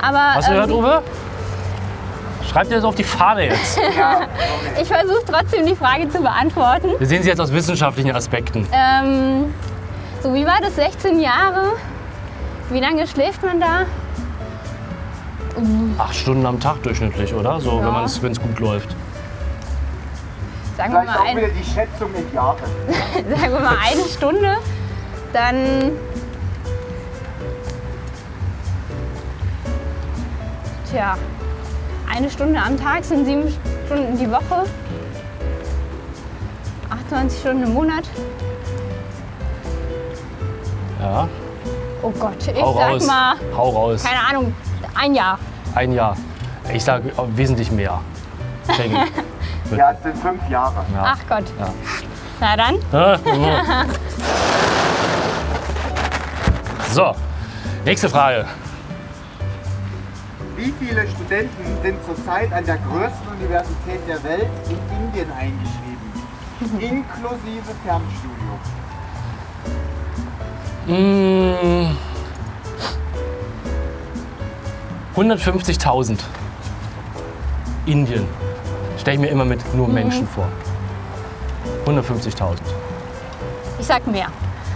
Aber 0.00 0.34
Hast 0.34 0.48
du 0.48 0.52
gehört, 0.52 0.70
ähm, 0.70 0.76
Uwe? 0.76 1.02
Schreib 2.48 2.68
dir 2.68 2.76
das 2.76 2.84
auf 2.84 2.94
die 2.94 3.04
Fahne 3.04 3.46
jetzt. 3.46 3.78
ich 4.80 4.88
versuche 4.88 5.22
trotzdem 5.26 5.64
die 5.64 5.76
Frage 5.76 6.08
zu 6.08 6.20
beantworten. 6.20 6.88
Wir 6.98 7.06
sehen 7.06 7.22
sie 7.22 7.28
jetzt 7.28 7.40
aus 7.40 7.52
wissenschaftlichen 7.52 8.14
Aspekten. 8.14 8.66
Ähm, 8.72 9.54
so, 10.22 10.34
wie 10.34 10.44
war 10.44 10.58
das? 10.60 10.74
16 10.76 11.20
Jahre? 11.20 11.72
Wie 12.70 12.80
lange 12.80 13.06
schläft 13.06 13.42
man 13.42 13.60
da? 13.60 13.86
Acht 15.98 16.14
Stunden 16.14 16.46
am 16.46 16.58
Tag 16.58 16.82
durchschnittlich, 16.82 17.34
oder? 17.34 17.60
So, 17.60 17.80
Ja. 17.80 18.06
wenn 18.22 18.32
es 18.32 18.40
gut 18.40 18.58
läuft. 18.58 18.96
Sagen 20.82 20.94
wir, 20.94 21.00
Vielleicht 21.02 21.20
mal 21.20 21.30
auch 21.30 21.36
wieder 21.36 21.46
ein, 21.46 21.52
die 21.56 21.64
Schätzung 21.64 22.10
in 22.14 22.34
Jahren. 22.34 22.58
sagen 23.14 23.52
wir 23.52 23.60
mal 23.60 23.76
eine 23.88 24.04
Stunde, 24.04 24.58
dann. 25.32 25.92
Tja, 30.90 31.16
eine 32.12 32.28
Stunde 32.28 32.60
am 32.60 32.76
Tag 32.76 33.04
sind 33.04 33.26
sieben 33.26 33.44
Stunden 33.86 34.18
die 34.18 34.28
Woche. 34.28 34.64
28 36.90 37.38
Stunden 37.38 37.62
im 37.62 37.74
Monat. 37.74 38.04
Ja, 41.00 41.28
Oh 42.02 42.10
Gott, 42.10 42.34
ich 42.40 42.60
hau 42.60 42.74
sag 42.74 42.90
raus. 42.90 43.06
mal, 43.06 43.36
Hau 43.56 43.68
raus. 43.70 44.02
keine 44.02 44.20
Ahnung, 44.28 44.52
ein 44.96 45.14
Jahr. 45.14 45.38
Ein 45.76 45.92
Jahr. 45.92 46.16
Ich 46.74 46.82
sage 46.82 47.12
wesentlich 47.36 47.70
mehr. 47.70 48.00
Denke 48.76 48.96
ich. 49.04 49.22
Ja, 49.76 49.92
es 49.92 50.02
sind 50.02 50.18
fünf 50.18 50.48
Jahre. 50.48 50.84
Ja. 50.94 51.02
Ach 51.04 51.18
Gott. 51.28 51.44
Ja. 51.58 51.72
Na 52.40 52.56
dann. 52.56 53.88
So, 56.92 57.14
nächste 57.86 58.10
Frage. 58.10 58.44
Wie 60.56 60.74
viele 60.78 61.08
Studenten 61.08 61.82
sind 61.82 62.04
zurzeit 62.04 62.52
an 62.52 62.66
der 62.66 62.76
größten 62.76 63.28
Universität 63.40 64.06
der 64.06 64.22
Welt 64.22 64.50
in 64.68 64.78
Indien 64.98 65.32
eingeschrieben? 65.32 66.12
Inklusive 66.78 67.72
Fernstudium. 67.82 68.60
Mm, 70.86 71.96
150.000. 75.16 76.18
Indien. 77.86 78.28
Stelle 79.02 79.16
ich 79.16 79.20
mir 79.20 79.30
immer 79.30 79.44
mit 79.44 79.74
nur 79.74 79.88
Mhm. 79.88 79.94
Menschen 79.94 80.28
vor. 80.28 80.46
150.000. 81.86 82.54
Ich 83.80 83.86
sag 83.86 84.06
mehr. 84.06 84.26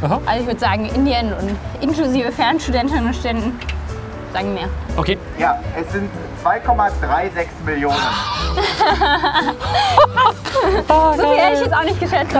Aha. 0.03 0.21
Also 0.27 0.41
ich 0.41 0.47
würde 0.49 0.59
sagen, 0.59 0.87
Indien 0.87 1.33
und 1.33 1.57
inklusive 1.81 2.33
Fernstudentinnen 2.33 3.07
und 3.07 3.15
Studenten 3.15 3.57
sagen 4.33 4.53
mehr. 4.53 4.69
Okay. 4.97 5.17
Ja, 5.39 5.61
es 5.81 5.93
sind 5.93 6.11
2,36 6.45 7.47
Millionen. 7.65 7.97
So 11.17 11.23
viel 11.23 11.37
hätte 11.39 11.55
ich 11.55 11.61
jetzt 11.61 11.75
auch 11.75 11.85
nicht 11.85 12.01
geschätzt. 12.01 12.35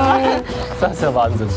Das 0.81 0.93
ist 0.93 1.03
ja 1.03 1.15
Wahnsinn. 1.15 1.49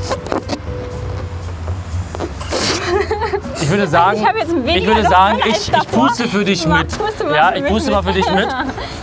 Ich 3.61 3.69
würde 3.69 3.87
sagen, 3.97 4.27
ich 4.65 4.75
ich 4.75 4.85
würde 4.87 5.07
sagen, 5.07 5.39
ich, 5.45 5.71
ich 5.71 5.91
puste 5.91 6.27
für 6.27 6.43
dich 6.43 6.67
mit. 6.67 6.87
Ja, 7.33 7.55
ich 7.55 7.65
puste 7.65 7.91
mal 7.91 8.03
für 8.03 8.11
dich 8.11 8.29
mit. 8.29 8.47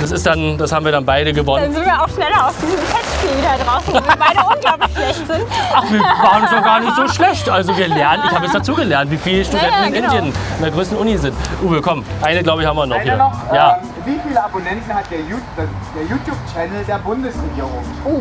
Das 0.00 0.10
ist 0.10 0.26
dann, 0.26 0.56
das 0.58 0.72
haben 0.72 0.84
wir 0.84 0.92
dann 0.92 1.04
beide 1.04 1.26
dann 1.32 1.34
gewonnen. 1.44 1.72
sind 1.72 1.84
wir 1.84 2.02
auch 2.02 2.08
schneller 2.08 2.48
auf 2.48 2.54
diesem 2.56 2.78
Fettspiel 2.78 3.42
da 3.42 3.64
draußen, 3.64 3.92
wo 3.92 4.08
wir 4.08 4.16
beide 4.16 4.40
unglaublich 4.46 4.92
schlecht 4.96 5.26
sind. 5.26 5.46
Ach, 5.74 5.84
wir 5.90 6.00
waren 6.00 6.48
schon 6.48 6.62
gar 6.64 6.80
nicht 6.80 6.96
so 6.96 7.08
schlecht. 7.08 7.48
Also 7.48 7.76
wir 7.76 7.88
lernen, 7.88 8.22
ich 8.26 8.32
habe 8.34 8.44
jetzt 8.46 8.54
dazugelernt, 8.54 9.10
wie 9.10 9.16
viele 9.18 9.44
Studenten 9.44 9.72
ja, 9.72 9.86
in 9.86 9.92
genau. 9.92 10.06
Indien 10.14 10.34
in 10.56 10.62
der 10.62 10.70
größten 10.70 10.96
Uni 10.96 11.16
sind. 11.18 11.34
Uwe, 11.62 11.80
komm, 11.82 12.04
eine 12.22 12.42
glaube 12.42 12.62
ich 12.62 12.68
haben 12.68 12.76
wir 12.76 12.86
noch 12.86 12.96
Einer 12.96 13.04
hier. 13.04 13.16
noch, 13.16 13.52
Ja. 13.52 13.76
ähm, 13.82 13.88
wie 14.06 14.18
viele 14.26 14.42
Abonnenten 14.42 14.94
hat 14.94 15.04
der, 15.10 15.18
der 15.18 16.02
YouTube-Channel 16.08 16.84
der 16.88 16.98
Bundesregierung? 16.98 17.84
Oh, 18.04 18.20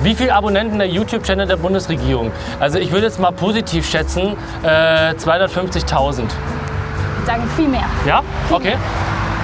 Wie 0.00 0.14
viele 0.14 0.34
Abonnenten 0.34 0.78
der 0.78 0.88
YouTube-Channel 0.88 1.46
der 1.46 1.56
Bundesregierung? 1.56 2.32
Also 2.58 2.78
ich 2.78 2.90
würde 2.90 3.06
jetzt 3.06 3.20
mal 3.20 3.32
positiv 3.32 3.88
schätzen, 3.88 4.36
äh, 4.62 5.12
250.000. 5.14 6.22
sagen 7.26 7.42
viel 7.56 7.68
mehr. 7.68 7.84
Ja? 8.06 8.22
Okay. 8.50 8.76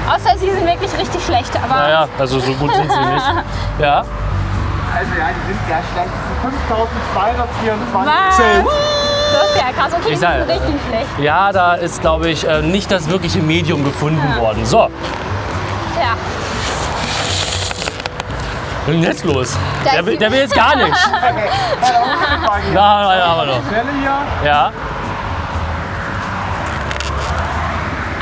Außer 0.09 0.38
sie 0.38 0.50
sind 0.50 0.66
wirklich 0.66 0.90
richtig 0.99 1.25
schlecht. 1.25 1.50
Aber 1.62 1.75
Naja, 1.75 2.09
also 2.19 2.38
so 2.40 2.52
gut 2.54 2.75
sind 2.75 2.90
sie 2.90 2.99
nicht. 2.99 3.25
Ja. 3.80 4.04
Also 4.92 5.12
ja, 5.19 5.26
die 5.30 5.47
sind 5.52 5.61
sehr 5.69 5.80
schlecht. 5.92 6.11
Das 6.42 6.50
sind 6.50 6.61
5224. 6.69 7.95
was? 7.95 8.38
Das 9.33 9.50
ist 9.50 9.57
ja 9.57 9.73
krass. 9.73 9.92
Okay, 9.92 10.02
Ich 10.02 10.09
die 10.09 10.16
sind 10.16 10.50
richtig 10.50 10.80
schlecht. 10.88 11.19
Ja, 11.19 11.52
da 11.52 11.75
ist, 11.75 12.00
glaube 12.00 12.28
ich, 12.28 12.47
äh, 12.49 12.61
nicht 12.62 12.90
das 12.90 13.09
wirkliche 13.09 13.38
Medium 13.38 13.85
gefunden 13.85 14.37
worden. 14.40 14.66
So, 14.66 14.78
Ja. 14.78 16.16
was 18.87 18.88
ist 18.88 18.88
denn 18.88 19.02
jetzt 19.02 19.25
los? 19.25 19.57
Der, 19.85 20.04
will- 20.04 20.16
der 20.19 20.33
will 20.33 20.40
jetzt 20.40 20.54
gar 20.54 20.75
nicht. 20.75 20.88
Okay, 20.90 21.49
dann 21.80 21.95
auch 21.95 22.07
noch 22.21 22.28
eine 22.28 22.47
Frage 22.47 22.62
hier. 22.64 22.75
Na, 22.75 23.02
na, 23.04 23.16
ja, 24.45 24.73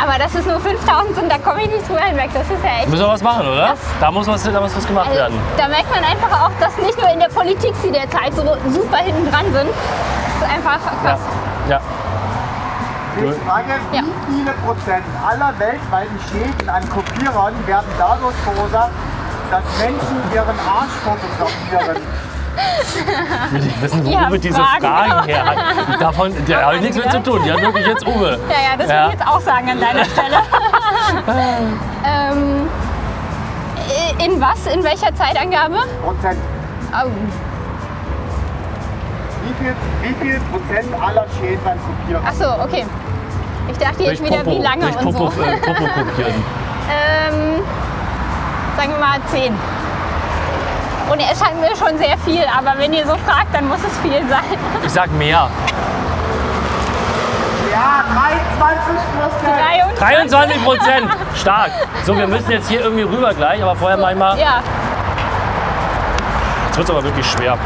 aber. 0.08 0.18
Ja. 0.18 0.24
Dass 0.24 0.34
es 0.34 0.46
nur 0.46 0.58
5000 0.60 1.14
sind, 1.16 1.30
da 1.32 1.38
komme 1.38 1.62
ich 1.62 1.70
nicht 1.70 1.88
drüber 1.88 2.00
hinweg. 2.00 2.30
Das 2.34 2.42
ist 2.44 2.62
ja 2.64 2.70
echt. 2.80 2.88
Müssen 2.88 3.04
wir 3.04 3.12
was 3.12 3.22
machen, 3.22 3.46
oder? 3.46 3.68
Das- 3.68 3.78
Da 4.00 4.10
muss 4.10 4.26
was, 4.26 4.42
da 4.42 4.60
muss 4.60 4.76
was 4.76 4.86
gemacht 4.86 5.06
Also, 5.08 5.18
werden. 5.20 5.38
da 5.56 5.68
merkt 5.68 5.90
man 5.90 6.02
einfach 6.04 6.32
auch, 6.44 6.50
dass 6.60 6.76
nicht 6.78 6.98
nur 6.98 7.10
in 7.10 7.20
der 7.20 7.28
Politik 7.28 7.74
sie 7.82 7.90
derzeit 7.92 8.34
so 8.34 8.42
super 8.42 8.98
hinten 8.98 9.30
dran 9.30 9.44
sind. 9.52 9.68
Das 9.70 10.48
ist 10.48 10.54
einfach 10.56 10.80
Ja. 11.04 11.10
krass. 11.10 11.20
ja. 11.68 11.80
Nächste 13.16 13.40
Frage. 13.46 13.72
Ja. 13.92 14.02
Wie 14.28 14.34
viele 14.38 14.52
Prozent 14.64 15.04
aller 15.28 15.52
weltweiten 15.58 16.18
Schäden 16.30 16.68
an 16.68 16.82
Kopierern 16.88 17.54
werden 17.66 17.86
dadurch 17.98 18.36
verursacht, 18.44 18.90
dass 19.50 19.62
Menschen 19.80 20.22
ihren 20.32 20.58
Arsch 20.60 20.94
fotografieren? 21.04 22.02
Ich 22.58 23.52
will 23.52 23.60
nicht 23.60 23.82
wissen, 23.82 24.04
wo 24.04 24.10
Ja, 24.10 24.28
Uwe 24.28 24.38
diese 24.38 24.54
Fragen. 24.60 24.80
Fragen 24.86 25.24
her 25.24 25.44
hat. 25.46 26.00
Davon, 26.00 26.32
der 26.46 26.64
habe 26.66 26.76
ich 26.76 26.80
nichts 26.82 26.96
mit 26.96 27.10
zu 27.10 27.22
tun. 27.22 27.40
Die 27.44 27.52
hat 27.52 27.60
wirklich 27.60 27.86
jetzt 27.86 28.06
Uwe. 28.06 28.30
Ja, 28.48 28.70
ja, 28.70 28.76
das 28.76 28.88
Ja. 28.88 28.94
würde 29.04 29.14
ich 29.14 29.20
jetzt 29.20 29.28
auch 29.28 29.40
sagen 29.40 29.70
an 29.70 29.80
deiner 29.80 30.04
Stelle. 30.04 30.36
ähm, 32.04 32.68
in 34.24 34.40
was? 34.40 34.66
In 34.72 34.82
welcher 34.84 35.14
Zeitangabe? 35.14 35.76
Prozent. 36.04 36.38
Oh, 36.92 37.08
Wie 39.44 39.54
viel, 39.64 39.74
wie 40.02 40.14
viel 40.24 40.40
Prozent 40.50 40.88
aller 41.02 41.26
Schäden 41.38 41.60
beim 41.64 41.78
Kopieren? 41.78 42.22
ach 42.26 42.32
so, 42.34 42.62
okay. 42.64 42.84
Ich 43.70 43.78
dachte 43.78 44.02
jetzt 44.02 44.24
wieder, 44.24 44.44
wie 44.46 44.58
lange 44.62 44.80
durch 44.90 44.96
und 44.96 45.12
Popo, 45.16 45.30
so. 45.30 45.42
äh, 45.42 45.56
Popo 45.58 45.84
kopieren. 45.84 46.34
Ähm, 46.90 47.60
sagen 48.78 48.92
wir 48.92 48.98
mal 48.98 49.18
10. 49.30 49.52
Und 51.10 51.20
es 51.20 51.38
scheint 51.38 51.60
mir 51.60 51.74
schon 51.74 51.96
sehr 51.98 52.18
viel, 52.18 52.44
aber 52.56 52.78
wenn 52.78 52.92
ihr 52.92 53.06
so 53.06 53.16
fragt, 53.26 53.54
dann 53.54 53.66
muss 53.68 53.78
es 53.78 53.98
viel 53.98 54.22
sein. 54.28 54.58
Ich 54.84 54.92
sag 54.92 55.10
mehr. 55.12 55.48
Ja, 57.72 58.04
23 58.58 58.94
Prozent. 59.18 59.98
23 59.98 60.64
Prozent. 60.64 61.10
Stark. 61.34 61.70
So, 62.04 62.16
wir 62.16 62.26
müssen 62.26 62.50
jetzt 62.50 62.68
hier 62.68 62.80
irgendwie 62.80 63.04
rüber 63.04 63.32
gleich, 63.34 63.62
aber 63.62 63.74
vorher 63.76 63.96
mach 63.96 64.10
ich 64.10 64.16
mal. 64.16 64.38
Ja, 64.38 64.62
Jetzt 66.66 66.76
wird 66.76 66.88
es 66.88 66.90
aber 66.90 67.04
wirklich 67.04 67.26
schwer. 67.26 67.58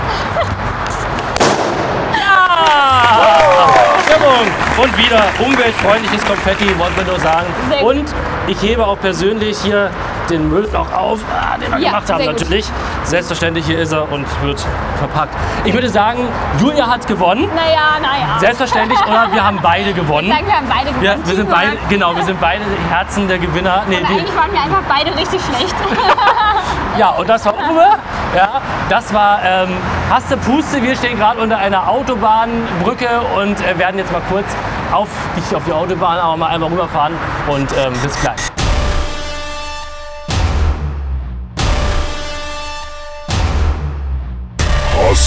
Ja! 2.13 3.69
Stimmung! 4.05 4.47
Und 4.83 4.99
wieder 4.99 5.23
umweltfreundliches 5.45 6.25
Konfetti, 6.25 6.79
wollten 6.79 6.97
wir 6.97 7.05
nur 7.05 7.21
sagen. 7.21 7.47
Und 7.83 8.15
ich 8.47 8.63
hebe 8.63 8.87
auch 8.87 8.99
persönlich 9.01 9.59
hier 9.59 9.91
den 10.31 10.49
Müll 10.50 10.69
noch 10.73 10.93
auf, 10.93 11.21
ah, 11.31 11.57
den 11.59 11.71
wir 11.73 11.79
Ja, 11.79 11.91
gemacht 11.91 12.11
haben 12.11 12.19
sehr 12.19 12.33
gut. 12.33 12.41
natürlich. 12.41 12.67
Selbstverständlich, 13.05 13.67
hier 13.67 13.79
ist 13.79 13.93
er 13.93 14.11
und 14.11 14.26
wird 14.43 14.64
verpackt. 14.99 15.35
Ich 15.64 15.73
würde 15.75 15.88
sagen, 15.88 16.29
Julia 16.59 16.87
hat 16.87 17.07
gewonnen. 17.07 17.49
naja, 17.55 17.99
naja. 18.00 18.38
Selbstverständlich, 18.38 18.99
oder 19.07 19.29
wir 19.33 19.45
haben 19.45 19.59
beide 19.62 19.93
gewonnen. 19.93 20.29
Sagen 20.29 20.47
wir 20.47 20.55
haben 20.55 20.69
beide 20.69 20.87
gewonnen. 20.91 21.02
Wir, 21.02 21.26
wir 21.26 21.37
sind 21.37 21.50
beide, 21.50 21.73
genau, 21.88 22.14
wir 22.17 22.25
sind 22.25 22.41
beide 22.41 22.64
Herzen 22.88 23.29
der 23.29 23.38
Gewinner. 23.38 23.83
Nee, 23.88 23.99
die, 23.99 24.05
eigentlich 24.07 24.37
waren 24.37 24.52
wir 24.52 24.61
einfach 24.61 24.83
beide 24.88 25.14
richtig 25.17 25.41
schlecht. 25.43 25.75
ja, 26.99 27.11
und 27.11 27.29
das 27.29 27.45
war 27.45 27.55
Uwe. 27.55 27.87
Ja, 28.37 28.61
das 28.88 29.12
war 29.12 29.41
ähm, 29.45 29.76
Haste 30.11 30.37
Puste. 30.37 30.83
Wir 30.83 30.97
stehen 30.97 31.19
gerade 31.19 31.41
unter 31.41 31.59
einer 31.59 31.88
Autobahnbrücke 31.88 33.09
und 33.37 33.61
äh, 33.61 33.79
werden 33.79 33.99
jetzt 33.99 34.12
mal 34.12 34.23
kurz 34.31 34.47
auf, 34.93 35.09
nicht 35.37 35.55
auf 35.55 35.64
die 35.64 35.73
Autobahn, 35.73 36.19
aber 36.19 36.37
mal 36.37 36.49
einmal 36.49 36.71
rüberfahren. 36.71 37.14
Und 37.49 37.71
ähm, 37.73 37.93
bis 38.02 38.19
gleich. 38.21 38.52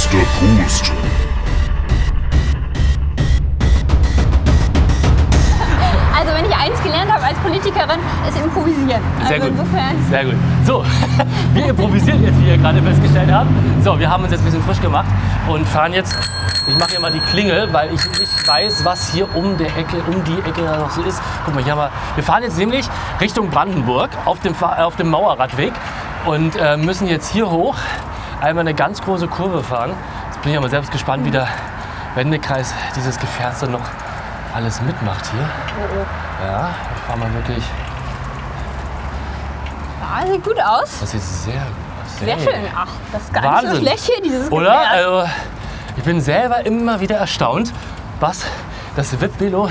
Haste 0.05 0.17
Puste. 0.39 0.91
Also 6.15 6.31
wenn 6.33 6.45
ich 6.45 6.55
eins 6.55 6.81
gelernt 6.83 7.11
habe 7.11 7.23
als 7.23 7.37
Politikerin, 7.39 7.99
ist 8.27 8.37
improvisieren. 8.37 9.01
Sehr 9.27 9.35
also 9.35 9.41
gut. 9.41 9.47
insofern. 9.49 10.09
Sehr 10.09 10.25
gut. 10.25 10.35
So, 10.65 10.85
wir 11.53 11.65
improvisieren 11.65 12.23
jetzt, 12.23 12.39
wie 12.39 12.49
ihr 12.49 12.57
gerade 12.57 12.81
festgestellt 12.81 13.31
habt. 13.31 13.49
So, 13.83 13.97
wir 13.97 14.09
haben 14.09 14.23
uns 14.23 14.31
jetzt 14.31 14.41
ein 14.41 14.45
bisschen 14.45 14.63
frisch 14.63 14.81
gemacht 14.81 15.07
und 15.47 15.67
fahren 15.67 15.93
jetzt. 15.93 16.15
Ich 16.67 16.77
mache 16.77 16.91
hier 16.91 16.99
mal 16.99 17.11
die 17.11 17.19
Klingel, 17.19 17.71
weil 17.73 17.93
ich 17.93 18.05
nicht 18.19 18.47
weiß, 18.47 18.85
was 18.85 19.11
hier 19.11 19.27
um 19.35 19.57
der 19.57 19.75
Ecke, 19.77 19.97
um 20.07 20.23
die 20.23 20.37
Ecke 20.47 20.61
da 20.63 20.77
noch 20.77 20.91
so 20.91 21.01
ist. 21.01 21.21
Guck 21.45 21.55
mal, 21.55 21.63
hier 21.63 21.73
haben 21.73 21.79
wir. 21.79 21.91
Wir 22.15 22.23
fahren 22.23 22.43
jetzt 22.43 22.57
nämlich 22.57 22.87
Richtung 23.19 23.49
Brandenburg 23.49 24.09
auf 24.25 24.39
dem, 24.39 24.55
auf 24.61 24.95
dem 24.95 25.09
Mauerradweg 25.09 25.73
und 26.25 26.55
äh, 26.55 26.77
müssen 26.77 27.07
jetzt 27.07 27.31
hier 27.31 27.49
hoch 27.49 27.75
einmal 28.41 28.61
eine 28.61 28.73
ganz 28.73 29.01
große 29.01 29.27
Kurve 29.27 29.63
fahren. 29.63 29.91
Jetzt 30.27 30.41
bin 30.41 30.51
ich 30.51 30.57
aber 30.57 30.69
selbst 30.69 30.91
gespannt, 30.91 31.25
wie 31.25 31.31
der 31.31 31.47
Wendekreis 32.15 32.73
dieses 32.95 33.19
Gefährts 33.19 33.59
dann 33.61 33.71
noch 33.71 33.81
alles 34.53 34.81
mitmacht 34.81 35.25
hier. 35.31 35.47
Ja, 36.47 36.69
ich 36.95 37.01
fahr 37.03 37.17
mal 37.17 37.33
wirklich. 37.33 37.63
Ja, 40.01 40.31
sieht 40.31 40.43
gut 40.43 40.59
aus. 40.61 40.99
Das 40.99 41.11
sieht 41.11 41.21
sehr 41.21 41.53
gut 41.53 41.61
aus. 41.61 42.19
Sehr 42.19 42.39
schön. 42.39 42.61
Ach, 42.75 42.87
das 43.11 43.21
ist 43.23 43.33
gar 43.33 43.41
nicht 43.41 43.51
so 43.51 43.67
Wahnsinn. 43.67 43.81
schlecht 43.81 44.03
hier, 44.05 44.21
dieses 44.23 44.51
Oder? 44.51 44.71
Gefährt. 44.71 44.91
Also, 44.91 45.29
ich 45.97 46.03
bin 46.03 46.21
selber 46.21 46.65
immer 46.65 46.99
wieder 46.99 47.17
erstaunt, 47.17 47.73
was 48.19 48.45
das 48.95 49.19
VIP-Velo 49.19 49.69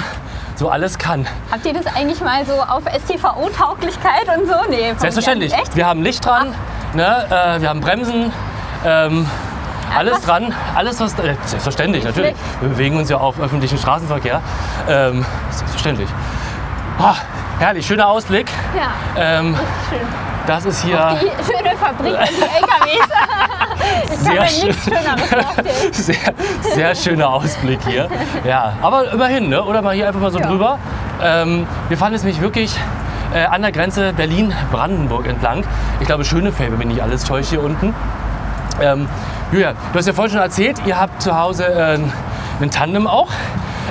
so 0.56 0.68
alles 0.68 0.99
kann. 0.99 1.26
Habt 1.50 1.64
ihr 1.66 1.73
das 1.73 1.87
eigentlich 1.97 2.21
mal 2.21 2.44
so 2.44 2.52
auf 2.54 2.83
STVO-Tauglichkeit 2.85 4.28
und 4.37 4.47
so? 4.47 4.54
Nee, 4.68 4.94
Selbstverständlich. 4.99 5.52
Wir 5.75 5.87
haben 5.87 6.02
Licht 6.02 6.25
dran, 6.25 6.54
ne, 6.92 7.26
äh, 7.30 7.61
wir 7.61 7.68
haben 7.71 7.80
Bremsen, 7.80 8.33
ähm, 8.85 9.26
alles 9.97 10.14
was- 10.14 10.23
dran, 10.23 10.55
alles 10.75 11.00
was. 11.00 11.12
Äh, 11.19 11.35
selbstverständlich, 11.45 12.05
natürlich. 12.05 12.35
Wir 12.61 12.69
bewegen 12.71 12.97
uns 12.97 13.09
ja 13.11 13.19
auf 13.19 13.38
öffentlichen 13.41 13.79
Straßenverkehr. 13.79 14.41
Ähm, 14.88 15.25
selbstverständlich. 15.50 16.09
Ah, 16.99 17.14
herrlich, 17.59 17.87
schöner 17.87 18.09
Ausblick. 18.09 18.49
Ja, 18.76 18.93
Ähm, 19.21 19.55
schön. 19.91 19.99
das 20.47 20.64
ist 20.64 20.85
hier 20.85 21.17
Die 21.21 21.26
schöne 21.45 21.76
Fabrik 21.76 22.14
und 22.19 22.29
die 22.31 22.43
LKWs. 22.43 23.09
ich 24.05 24.19
Sehr 24.19 24.47
schön. 24.49 24.67
nichts 24.69 24.85
Schöneres 24.85 25.21
vorstellen. 25.29 25.93
sehr, 25.93 26.17
sehr 26.75 26.95
schöner 26.95 27.29
Ausblick 27.31 27.81
hier. 27.87 28.09
Ja, 28.45 28.75
aber 28.81 29.11
immerhin, 29.12 29.49
ne? 29.49 29.62
oder 29.64 29.83
mal 29.83 29.95
hier 29.95 30.07
einfach 30.07 30.21
mal 30.21 30.31
so 30.31 30.38
Ja. 30.38 30.47
drüber. 30.47 30.79
Ähm, 31.23 31.67
wir 31.88 31.99
fahren 31.99 32.12
jetzt 32.12 32.23
nämlich 32.25 32.41
wirklich 32.41 32.76
äh, 33.35 33.45
an 33.47 33.62
der 33.62 33.73
Grenze 33.73 34.12
Berlin-Brandenburg 34.12 35.26
entlang. 35.26 35.64
Ich 36.00 36.07
glaube, 36.07 36.25
Schönefeld, 36.25 36.71
wenn 36.73 36.79
mich 36.79 36.87
nicht 36.88 37.03
alles 37.03 37.25
täuscht 37.25 37.50
hier 37.50 37.62
unten. 37.62 37.95
Ähm, 38.81 39.09
Julia, 39.52 39.73
du 39.93 39.99
hast 39.99 40.07
ja 40.07 40.12
vorhin 40.12 40.33
schon 40.33 40.40
erzählt, 40.43 40.78
ihr 40.87 40.99
habt 40.99 41.23
zu 41.23 41.38
Hause 41.38 41.66
äh, 41.66 41.99
einen 42.61 42.71
Tandem 42.71 43.07
auch, 43.07 43.28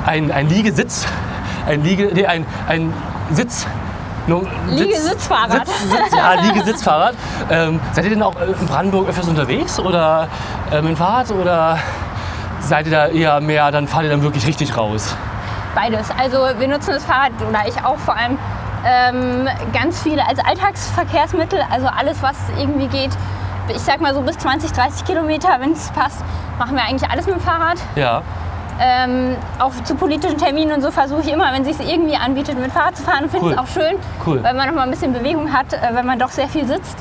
ein, 0.05 0.31
ein 0.31 0.49
Liegesitz, 0.49 1.05
ein, 1.67 1.83
Liege, 1.83 2.09
nee, 2.13 2.25
ein, 2.25 2.45
ein 2.67 2.93
Sitz. 3.31 3.65
Sitz- 4.27 4.47
Liegesitzfahrrad. 4.69 5.67
Sitz, 5.67 5.81
Sitz, 5.91 6.15
ja, 6.17 6.33
Liegesitzfahrrad. 6.41 7.15
Ähm, 7.49 7.79
seid 7.91 8.05
ihr 8.05 8.11
denn 8.11 8.23
auch 8.23 8.35
in 8.39 8.67
Brandenburg 8.67 9.09
öfters 9.09 9.27
unterwegs 9.27 9.79
oder 9.79 10.27
äh, 10.71 10.75
mit 10.81 10.91
dem 10.91 10.97
Fahrrad 10.97 11.31
oder 11.31 11.77
seid 12.61 12.85
ihr 12.85 12.91
da 12.93 13.07
eher 13.07 13.41
mehr, 13.41 13.69
dann 13.71 13.85
fahrt 13.87 14.05
ihr 14.05 14.09
dann 14.09 14.23
wirklich 14.23 14.47
richtig 14.47 14.77
raus? 14.77 15.15
Beides. 15.75 16.07
Also 16.17 16.37
wir 16.57 16.67
nutzen 16.69 16.91
das 16.93 17.03
Fahrrad, 17.03 17.31
oder 17.49 17.67
ich 17.67 17.75
auch 17.83 17.97
vor 17.97 18.15
allem, 18.15 18.37
ähm, 18.85 19.47
ganz 19.73 20.01
viele 20.01 20.25
als 20.27 20.39
Alltagsverkehrsmittel. 20.39 21.59
Also 21.69 21.87
alles, 21.87 22.21
was 22.21 22.35
irgendwie 22.57 22.87
geht. 22.87 23.11
Ich 23.69 23.79
sag 23.79 24.01
mal 24.01 24.13
so 24.13 24.21
bis 24.21 24.37
20, 24.37 24.71
30 24.71 25.05
Kilometer, 25.05 25.49
wenn 25.59 25.71
es 25.73 25.89
passt, 25.91 26.19
machen 26.59 26.75
wir 26.75 26.83
eigentlich 26.83 27.09
alles 27.09 27.25
mit 27.25 27.35
dem 27.35 27.41
Fahrrad. 27.41 27.77
Ja, 27.95 28.21
Ähm, 28.79 29.35
auch 29.59 29.71
zu 29.83 29.93
politischen 29.95 30.37
Terminen 30.37 30.71
und 30.73 30.81
so 30.81 30.89
versuche 30.89 31.21
ich 31.21 31.31
immer, 31.31 31.53
wenn 31.53 31.63
es 31.63 31.77
sich 31.77 31.87
irgendwie 31.93 32.15
anbietet, 32.15 32.59
mit 32.59 32.71
Fahrrad 32.71 32.97
zu 32.97 33.03
fahren. 33.03 33.29
Finde 33.29 33.45
Cool. 33.45 33.51
es 33.53 33.57
auch 33.59 33.67
schön, 33.67 33.95
Cool. 34.25 34.43
weil 34.43 34.55
man 34.55 34.67
noch 34.67 34.73
mal 34.75 34.81
ein 34.83 34.89
bisschen 34.89 35.13
Bewegung 35.13 35.53
hat, 35.53 35.73
äh, 35.73 35.77
wenn 35.93 36.05
man 36.07 36.17
doch 36.17 36.29
sehr 36.31 36.47
viel 36.47 36.65
sitzt. 36.65 36.97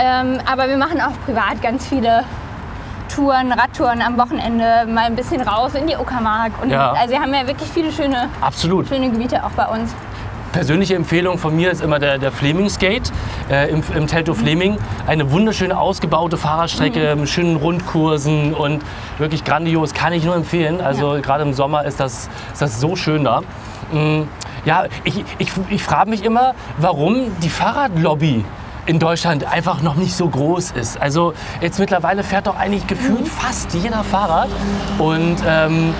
Ähm, 0.00 0.38
aber 0.50 0.68
wir 0.68 0.76
machen 0.76 1.00
auch 1.00 1.12
privat 1.24 1.62
ganz 1.62 1.86
viele 1.86 2.24
Touren, 3.14 3.52
Radtouren 3.52 4.02
am 4.02 4.18
Wochenende, 4.18 4.86
mal 4.86 5.04
ein 5.06 5.14
bisschen 5.16 5.40
raus 5.40 5.74
in 5.74 5.86
die 5.86 5.96
Uckermark. 5.96 6.52
Und 6.62 6.70
Ja. 6.70 6.92
Also 6.92 7.10
wir 7.14 7.20
haben 7.20 7.32
ja 7.32 7.46
wirklich 7.46 7.68
viele 7.70 7.90
schöne, 7.92 8.28
absolut. 8.40 8.88
schöne 8.88 9.08
Gebiete 9.10 9.42
auch 9.44 9.50
bei 9.50 9.66
uns. 9.66 9.94
Persönliche 10.52 10.94
Empfehlung 10.94 11.38
von 11.38 11.54
mir 11.54 11.70
ist 11.70 11.82
immer 11.82 11.98
der, 11.98 12.18
der 12.18 12.32
Fleming-Skate 12.32 13.12
äh, 13.50 13.70
im, 13.70 13.82
im 13.94 14.06
Teltow 14.06 14.34
Fleming. 14.36 14.78
Eine 15.06 15.30
wunderschöne 15.30 15.78
ausgebaute 15.78 16.36
Fahrradstrecke 16.36 17.14
mit 17.16 17.28
schönen 17.28 17.56
Rundkursen 17.56 18.54
und 18.54 18.82
wirklich 19.18 19.44
grandios, 19.44 19.92
kann 19.94 20.12
ich 20.12 20.24
nur 20.24 20.34
empfehlen. 20.34 20.80
Also 20.80 21.18
gerade 21.22 21.42
im 21.42 21.52
Sommer 21.52 21.84
ist 21.84 22.00
das, 22.00 22.28
ist 22.52 22.62
das 22.62 22.80
so 22.80 22.96
schön 22.96 23.24
da. 23.24 23.42
Mm, 23.92 24.22
Ja, 24.64 24.84
ich, 25.04 25.24
ich, 25.38 25.52
ich 25.68 25.82
frage 25.82 26.10
mich 26.10 26.24
immer, 26.24 26.54
warum 26.78 27.30
die 27.42 27.50
Fahrradlobby 27.50 28.44
in 28.86 28.98
Deutschland 28.98 29.44
einfach 29.44 29.82
noch 29.82 29.96
nicht 29.96 30.14
so 30.16 30.28
groß 30.28 30.70
ist. 30.72 31.00
Also 31.00 31.34
jetzt 31.60 31.78
mittlerweile 31.78 32.24
fährt 32.24 32.46
doch 32.46 32.56
eigentlich 32.56 32.86
gefühlt 32.86 33.28
fast 33.28 33.74
jeder 33.74 34.02
Fahrrad. 34.02 34.48
Und 34.98 35.36
ähm, 35.46 35.92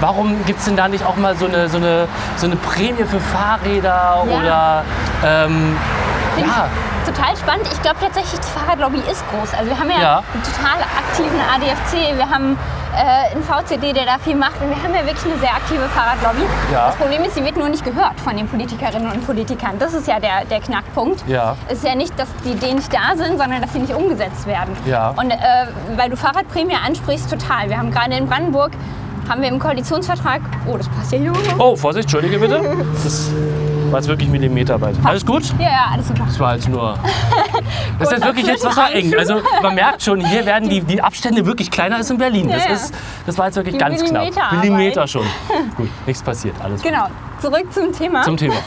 warum 0.00 0.44
gibt 0.44 0.58
es 0.60 0.64
denn 0.66 0.76
da 0.76 0.88
nicht 0.88 1.04
auch 1.04 1.16
mal 1.16 1.36
so 1.36 1.46
eine, 1.46 1.68
so 1.68 1.76
eine, 1.78 2.08
so 2.36 2.46
eine 2.46 2.56
Prämie 2.56 3.04
für 3.04 3.20
Fahrräder 3.20 4.24
Ja. 4.28 4.38
oder 4.38 4.84
ähm, 5.24 5.76
ja, 6.38 6.68
Total 7.06 7.36
spannend. 7.36 7.68
Ich 7.72 7.80
glaube 7.82 7.98
tatsächlich, 8.00 8.40
die 8.40 8.58
Fahrradlobby 8.58 8.98
ist 9.10 9.22
groß. 9.30 9.54
Also 9.56 9.70
wir 9.70 9.78
haben 9.78 9.90
ja, 9.90 10.02
Ja. 10.02 10.22
einen 10.34 10.42
total 10.42 10.82
aktiven 10.82 11.38
ADFC, 11.54 12.16
wir 12.18 12.28
haben 12.28 12.58
äh, 12.96 13.32
einen 13.32 13.44
VCD, 13.44 13.92
der 13.92 14.04
da 14.06 14.18
viel 14.18 14.34
macht 14.34 14.60
und 14.60 14.68
wir 14.70 14.76
haben 14.82 14.92
ja 14.92 15.06
wirklich 15.06 15.24
eine 15.32 15.38
sehr 15.40 15.54
aktive 15.54 15.84
Fahrradlobby. 15.94 16.42
Ja. 16.72 16.86
Das 16.88 16.96
Problem 16.96 17.22
ist, 17.22 17.36
sie 17.36 17.44
wird 17.44 17.56
nur 17.56 17.68
nicht 17.68 17.84
gehört 17.84 18.18
von 18.24 18.36
den 18.36 18.48
Politikerinnen 18.48 19.12
und 19.12 19.24
Politikern. 19.24 19.78
Das 19.78 19.94
ist 19.94 20.08
ja 20.08 20.18
der, 20.18 20.44
der 20.50 20.60
Knackpunkt. 20.60 21.22
Ja. 21.28 21.56
Es 21.68 21.74
ist 21.78 21.84
ja 21.84 21.94
nicht, 21.94 22.18
dass 22.18 22.26
die 22.44 22.50
Ideen 22.50 22.76
nicht 22.76 22.92
da 22.92 23.14
sind, 23.16 23.38
sondern 23.38 23.62
dass 23.62 23.72
sie 23.72 23.78
nicht 23.78 23.94
umgesetzt 23.94 24.44
werden. 24.48 24.76
Ja. 24.84 25.10
Und 25.16 25.30
äh, 25.30 25.36
weil 25.94 26.10
du 26.10 26.16
Fahrradprämie 26.16 26.74
ansprichst, 26.84 27.30
total. 27.30 27.68
Wir 27.70 27.78
haben 27.78 27.92
gerade 27.92 28.16
in 28.16 28.26
Brandenburg 28.26 28.72
haben 29.28 29.42
wir 29.42 29.48
im 29.48 29.58
Koalitionsvertrag, 29.58 30.40
oh, 30.66 30.76
das 30.76 30.88
passt 30.88 31.12
ja 31.12 31.18
hier. 31.18 31.32
Oh, 31.58 31.76
Vorsicht, 31.76 32.04
entschuldige 32.04 32.38
bitte. 32.38 32.60
Das 33.04 33.30
war 33.90 34.00
jetzt 34.00 34.08
wirklich 34.08 34.28
Millimeterarbeit. 34.28 34.96
Alles 35.04 35.24
gut? 35.24 35.44
Ja, 35.58 35.68
ja, 35.68 35.86
alles 35.92 36.08
super. 36.08 36.24
Das 36.26 36.40
war 36.40 36.54
jetzt 36.54 36.68
nur. 36.68 36.98
Das 37.98 38.08
ist 38.08 38.18
jetzt 38.18 38.26
wirklich 38.26 38.46
jetzt 38.46 38.62
was 38.62 38.76
war 38.76 38.92
eng. 38.92 39.14
Also 39.18 39.40
man 39.62 39.74
merkt 39.74 40.02
schon, 40.02 40.20
hier 40.22 40.44
werden 40.44 40.68
die, 40.68 40.82
die 40.82 41.00
Abstände 41.00 41.46
wirklich 41.46 41.70
kleiner 41.70 41.96
als 41.96 42.10
in 42.10 42.18
Berlin. 42.18 42.46
Das, 42.46 42.62
Ja, 42.64 42.68
ja. 42.68 42.74
ist, 42.74 42.94
das 43.24 43.38
war 43.38 43.46
jetzt 43.46 43.56
wirklich 43.56 43.74
Die 43.74 43.78
ganz 43.78 44.04
knapp. 44.04 44.28
Millimeter 44.52 45.06
schon. 45.06 45.24
Gut, 45.78 45.88
nichts 46.04 46.22
passiert. 46.22 46.54
Alles 46.62 46.82
gut. 46.82 46.90
Genau, 46.90 47.06
zurück 47.40 47.72
zum 47.72 47.92
Thema. 47.92 48.22
Zum 48.22 48.36
Thema. 48.36 48.56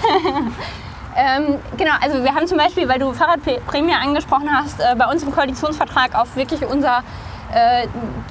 Ähm, 1.15 1.56
genau, 1.76 1.91
also 2.00 2.24
wir 2.24 2.34
haben 2.34 2.48
zum 2.48 2.58
Beispiel, 2.58 2.88
weil 2.88 3.00
du 3.00 3.12
Fahrradprämie 3.12 3.93
angesprochen 3.93 4.48
hast, 4.54 4.80
äh, 4.80 4.95
bei 4.98 5.06
uns 5.08 5.22
im 5.22 5.32
Koalitionsvertrag 5.32 6.15
auf 6.15 6.36
wirklich 6.38 6.65
unser 6.65 7.04
äh, 7.54 7.88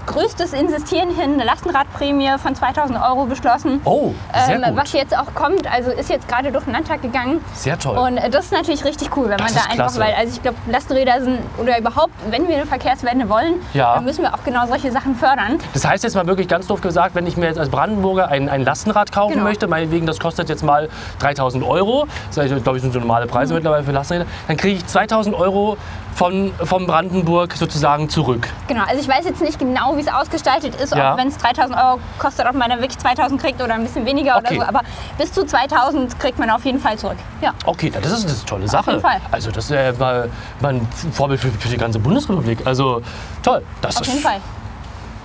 größtes 0.06 0.52
Insistieren 0.52 1.10
hin 1.14 1.34
eine 1.34 1.44
Lastenradprämie 1.44 2.30
von 2.38 2.54
2000 2.54 3.00
Euro 3.02 3.24
beschlossen. 3.26 3.80
Oh, 3.84 4.12
sehr 4.46 4.56
Ähm, 4.56 4.62
gut. 4.62 4.76
was 4.76 4.92
jetzt 4.92 5.16
auch 5.16 5.34
kommt, 5.34 5.66
also 5.70 5.90
ist 5.90 6.08
jetzt 6.10 6.28
gerade 6.28 6.52
durch 6.52 6.64
den 6.64 6.72
Landtag 6.72 7.02
gegangen. 7.02 7.40
Sehr 7.54 7.78
toll. 7.78 7.96
Und 7.98 8.16
das 8.32 8.46
ist 8.46 8.52
natürlich 8.52 8.84
richtig 8.84 9.16
cool, 9.16 9.28
wenn 9.28 9.38
Das 9.38 9.52
man 9.52 9.54
da 9.54 9.60
einfach, 9.70 9.74
klasse. 9.76 10.00
weil, 10.00 10.14
also 10.14 10.32
ich 10.34 10.42
glaube, 10.42 10.56
Lastenräder 10.68 11.20
sind, 11.22 11.38
oder 11.58 11.78
überhaupt, 11.78 12.12
wenn 12.30 12.46
wir 12.48 12.56
eine 12.56 12.66
Verkehrswende 12.66 13.28
wollen, 13.28 13.54
Ja. 13.74 13.94
dann 13.96 14.04
müssen 14.04 14.22
wir 14.22 14.32
auch 14.34 14.42
genau 14.44 14.66
solche 14.66 14.90
Sachen 14.92 15.14
fördern. 15.14 15.58
Das 15.74 15.86
heißt 15.86 16.04
jetzt 16.04 16.14
mal 16.14 16.26
wirklich 16.26 16.48
ganz 16.48 16.66
doof 16.66 16.80
gesagt, 16.80 17.14
wenn 17.14 17.26
ich 17.26 17.36
mir 17.36 17.46
jetzt 17.46 17.58
als 17.58 17.68
Brandenburger 17.68 18.28
ein, 18.28 18.48
ein 18.48 18.64
Lastenrad 18.64 19.12
kaufen 19.12 19.32
Genau. 19.34 19.44
möchte, 19.44 19.66
meinetwegen 19.66 20.06
das 20.06 20.18
kostet 20.20 20.48
jetzt 20.48 20.62
mal 20.62 20.88
3000 21.18 21.64
Euro, 21.64 22.06
das 22.34 22.46
ist, 22.50 22.62
glaube 22.62 22.78
ich 22.78 22.82
sind 22.82 22.92
so 22.92 22.98
normale 23.00 23.26
Preise 23.26 23.52
Mhm. 23.52 23.58
mittlerweile 23.58 23.84
für 23.84 23.92
Lastenräder, 23.92 24.28
dann 24.46 24.56
kriege 24.56 24.76
ich 24.76 24.86
2000 24.86 25.34
Euro 25.34 25.76
von, 26.18 26.52
vom 26.64 26.84
Brandenburg 26.84 27.52
sozusagen 27.54 28.08
zurück. 28.08 28.48
Genau, 28.66 28.82
also 28.82 29.00
ich 29.00 29.06
weiß 29.06 29.24
jetzt 29.24 29.40
nicht 29.40 29.56
genau, 29.56 29.96
wie 29.96 30.00
es 30.00 30.08
ausgestaltet 30.08 30.74
ist, 30.74 30.92
Ja. 30.92 31.12
ob 31.12 31.18
wenn 31.18 31.28
es 31.28 31.38
3000 31.38 31.78
Euro 31.78 32.00
kostet, 32.18 32.44
ob 32.48 32.54
man 32.56 32.68
dann 32.68 32.80
wirklich 32.80 32.98
2000 32.98 33.40
kriegt 33.40 33.62
oder 33.62 33.74
ein 33.74 33.84
bisschen 33.84 34.04
weniger 34.04 34.36
Okay. 34.36 34.56
oder 34.56 34.64
so, 34.64 34.68
aber 34.68 34.80
bis 35.16 35.32
zu 35.32 35.46
2000 35.46 36.18
kriegt 36.18 36.40
man 36.40 36.50
auf 36.50 36.64
jeden 36.64 36.80
Fall 36.80 36.98
zurück. 36.98 37.18
Ja. 37.40 37.52
Okay, 37.64 37.90
das 37.90 38.10
ist, 38.10 38.24
das 38.24 38.32
ist 38.32 38.38
eine 38.40 38.46
tolle 38.46 38.68
Sache. 38.68 38.90
jeden 38.90 39.02
Fall. 39.02 39.20
Also 39.30 39.52
das 39.52 39.70
wäre 39.70 39.92
mal, 39.96 40.28
mal 40.60 40.74
ein 40.74 40.88
Vorbild 41.12 41.38
für, 41.40 41.52
für 41.52 41.68
die 41.68 41.76
ganze 41.76 42.00
Bundesrepublik. 42.00 42.66
Also 42.66 43.00
toll. 43.44 43.62
Das 43.80 43.94
Auf 43.96 44.02
ist, 44.02 44.08
jeden 44.08 44.22
Fall. 44.22 44.40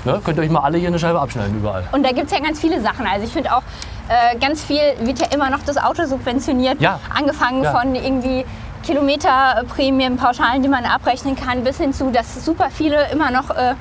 Ne, 0.06 0.22
könnt 0.24 0.38
ihr 0.38 0.44
euch 0.44 0.50
mal 0.52 0.60
alle 0.60 0.78
hier 0.78 0.90
eine 0.90 1.00
Scheibe 1.00 1.20
abschneiden 1.20 1.58
überall. 1.58 1.86
Und 1.92 2.04
da 2.04 2.12
gibt 2.12 2.28
es 2.28 2.34
ja 2.38 2.40
ganz 2.40 2.60
viele 2.60 2.80
Sachen. 2.82 3.08
Also 3.08 3.26
ich 3.26 3.34
finde 3.34 3.52
auch, 3.56 3.64
äh, 4.10 4.38
ganz 4.38 4.62
viel 4.64 4.82
wird 5.00 5.18
ja 5.18 5.28
immer 5.34 5.50
noch 5.50 5.64
das 5.66 5.78
Auto 5.78 6.06
subventioniert. 6.06 6.80
Ja. 6.82 7.00
Angefangen 7.18 7.64
Ja. 7.64 7.72
von 7.72 7.96
irgendwie 7.96 8.46
Kilometerprämien, 8.84 10.18
Pauschalen, 10.18 10.62
die 10.62 10.70
man 10.70 10.86
abrechnen 10.86 11.36
kann, 11.36 11.64
bis 11.64 11.78
hin 11.78 11.94
zu, 11.94 12.12
dass 12.12 12.44
super 12.46 12.70
viele 12.70 13.10
immer 13.12 13.32
noch 13.32 13.50
äh, 13.50 13.76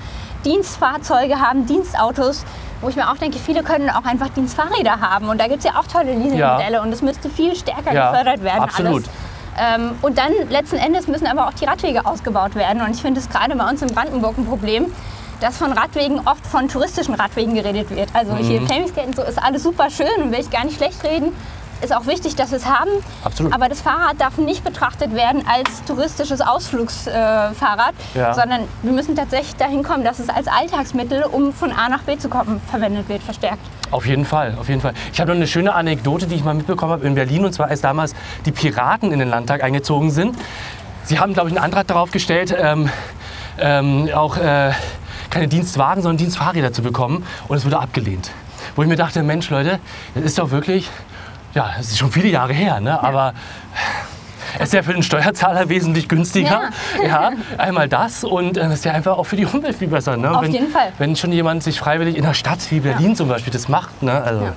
Dienstfahrzeuge 0.45 1.39
haben, 1.41 1.67
Dienstautos, 1.67 2.45
wo 2.81 2.89
ich 2.89 2.97
mir 2.97 3.11
auch 3.11 3.17
denke, 3.17 3.39
viele 3.39 3.63
können 3.63 3.91
auch 3.91 4.05
einfach 4.05 4.29
Dienstfahrräder 4.31 5.01
haben. 5.01 5.29
Und 5.29 5.41
da 5.41 5.47
gibt 5.47 5.59
es 5.59 5.65
ja 5.65 5.79
auch 5.79 5.87
tolle 5.87 6.15
Leasingmodelle 6.15 6.81
und 6.83 6.91
das 6.91 7.03
müsste 7.03 7.29
viel 7.31 7.55
stärker 7.55 7.93
Ja, 7.93 8.11
gefördert 8.11 8.43
werden. 8.43 8.63
absolut. 8.63 9.05
Ähm, 9.59 9.93
und 10.03 10.17
dann 10.19 10.33
letzten 10.49 10.77
Endes 10.77 11.07
müssen 11.09 11.27
aber 11.27 11.47
auch 11.47 11.53
die 11.53 11.65
Radwege 11.67 12.07
ausgebaut 12.07 12.55
werden. 12.55 12.81
Und 12.83 12.91
ich 12.91 13.03
finde 13.03 13.21
es 13.21 13.29
gerade 13.29 13.55
bei 13.55 13.69
uns 13.69 13.83
in 13.83 13.89
Brandenburg 13.95 14.37
ein 14.39 14.47
Problem, 14.47 14.87
dass 15.41 15.59
von 15.59 15.73
Radwegen 15.73 16.21
oft 16.27 16.47
von 16.47 16.69
touristischen 16.69 17.15
Radwegen 17.15 17.55
geredet 17.55 17.91
wird. 17.91 18.09
Also 18.15 18.33
Mhm. 18.33 18.39
hier 18.39 18.63
Flamingskate 18.63 19.09
und 19.09 19.17
so 19.17 19.23
ist 19.23 19.43
alles 19.43 19.63
super 19.63 19.91
schön 19.91 20.07
und 20.23 20.33
will 20.33 20.41
ich 20.41 20.51
gar 20.51 20.65
nicht 20.65 20.77
schlecht 20.77 21.03
reden. 21.05 21.33
Ist 21.83 21.95
auch 21.95 22.07
wichtig, 22.07 22.37
dass 22.37 22.51
wir 22.53 22.59
es 22.59 22.67
haben. 22.67 22.91
Absolut. 23.25 23.53
Aber 23.53 23.69
das 23.69 23.81
Fahrrad 23.81 24.21
darf 24.21 24.39
nicht 24.39 24.63
betrachtet 24.63 25.15
werden 25.15 25.43
als 25.53 25.83
touristisches 25.85 26.41
Ausflugsfahrrad, 26.41 27.95
äh, 28.15 28.19
Ja. 28.19 28.35
sondern 28.35 28.61
wir 28.83 28.93
müssen 28.93 29.17
tatsächlich 29.17 29.57
dahin 29.57 29.83
kommen, 29.83 30.05
dass 30.05 30.19
es 30.21 30.29
als 30.29 30.47
Alltagsmittel, 30.47 31.25
um 31.25 31.53
von 31.53 31.73
A 31.73 31.89
nach 31.89 32.03
B 32.03 32.17
zu 32.17 32.29
kommen, 32.29 32.61
verwendet 32.71 33.09
wird, 33.09 33.23
verstärkt. 33.23 33.59
Auf 33.91 34.07
jeden 34.07 34.25
Fall, 34.25 34.57
auf 34.61 34.69
jeden 34.69 34.81
Fall. 34.81 34.95
Ich 35.13 35.21
habe 35.21 35.31
noch 35.31 35.37
eine 35.37 35.47
schöne 35.49 35.75
Anekdote, 35.75 36.27
die 36.27 36.37
ich 36.37 36.45
mal 36.45 36.55
mitbekommen 36.55 36.93
habe 36.93 37.07
in 37.07 37.15
Berlin. 37.17 37.45
Und 37.45 37.53
zwar, 37.53 37.67
als 37.69 37.81
damals 37.81 38.15
die 38.47 38.53
Piraten 38.53 39.11
in 39.13 39.19
den 39.19 39.29
Landtag 39.29 39.63
eingezogen 39.65 40.11
sind. 40.11 40.37
Sie 41.05 41.19
haben, 41.19 41.35
glaube 41.35 41.49
ich, 41.51 41.57
einen 41.57 41.65
Antrag 41.65 41.89
darauf 41.89 42.13
gestellt, 42.13 42.55
ähm, 42.57 42.89
ähm, 43.59 44.09
auch 44.15 44.37
äh, 44.37 44.71
keine 45.31 45.49
Dienstwagen, 45.49 46.01
sondern 46.03 46.17
Dienstfahrräder 46.19 46.73
zu 46.73 46.83
bekommen. 46.83 47.27
Und 47.49 47.57
es 47.57 47.65
wurde 47.65 47.81
abgelehnt. 47.81 48.31
wo 48.77 48.83
ich 48.83 48.89
mir 48.89 48.97
dachte, 48.97 49.23
Mensch 49.25 49.51
Leute, 49.51 49.81
das 50.15 50.23
ist 50.25 50.39
doch 50.39 50.51
wirklich, 50.53 50.89
ja, 51.55 51.73
das 51.77 51.89
ist 51.89 51.99
schon 51.99 52.11
viele 52.11 52.29
Jahre 52.29 52.53
her, 52.53 52.81
ne? 52.81 53.03
aber 53.03 53.35
es 54.59 54.69
ist 54.69 54.75
ja 54.75 54.83
für 54.83 54.93
den 54.93 55.03
Steuerzahler 55.03 55.69
wesentlich 55.69 56.09
günstiger. 56.09 56.71
Ja. 57.07 57.31
einmal 57.59 57.89
das 57.89 58.25
und 58.25 58.57
es 58.57 58.73
ist 58.75 58.85
ja 58.85 58.93
einfach 58.93 59.17
auch 59.17 59.25
für 59.25 59.37
die 59.37 59.47
Umwelt 59.47 59.77
viel 59.77 59.89
besser. 59.89 60.17
Ne? 60.17 60.31
Auf 60.31 60.43
wenn, 60.43 60.53
jeden 60.53 60.71
Fall. 60.71 60.93
Wenn 60.99 61.17
schon 61.17 61.33
jemand 61.33 61.63
sich 61.63 61.79
freiwillig 61.79 62.17
in 62.17 62.25
einer 62.25 62.35
Stadt 62.35 62.59
wie 62.71 62.81
Berlin 62.81 63.17
zum 63.17 63.29
Beispiel 63.29 63.53
das 63.53 63.69
macht. 63.69 64.03
Ne? 64.03 64.13
Also, 64.13 64.49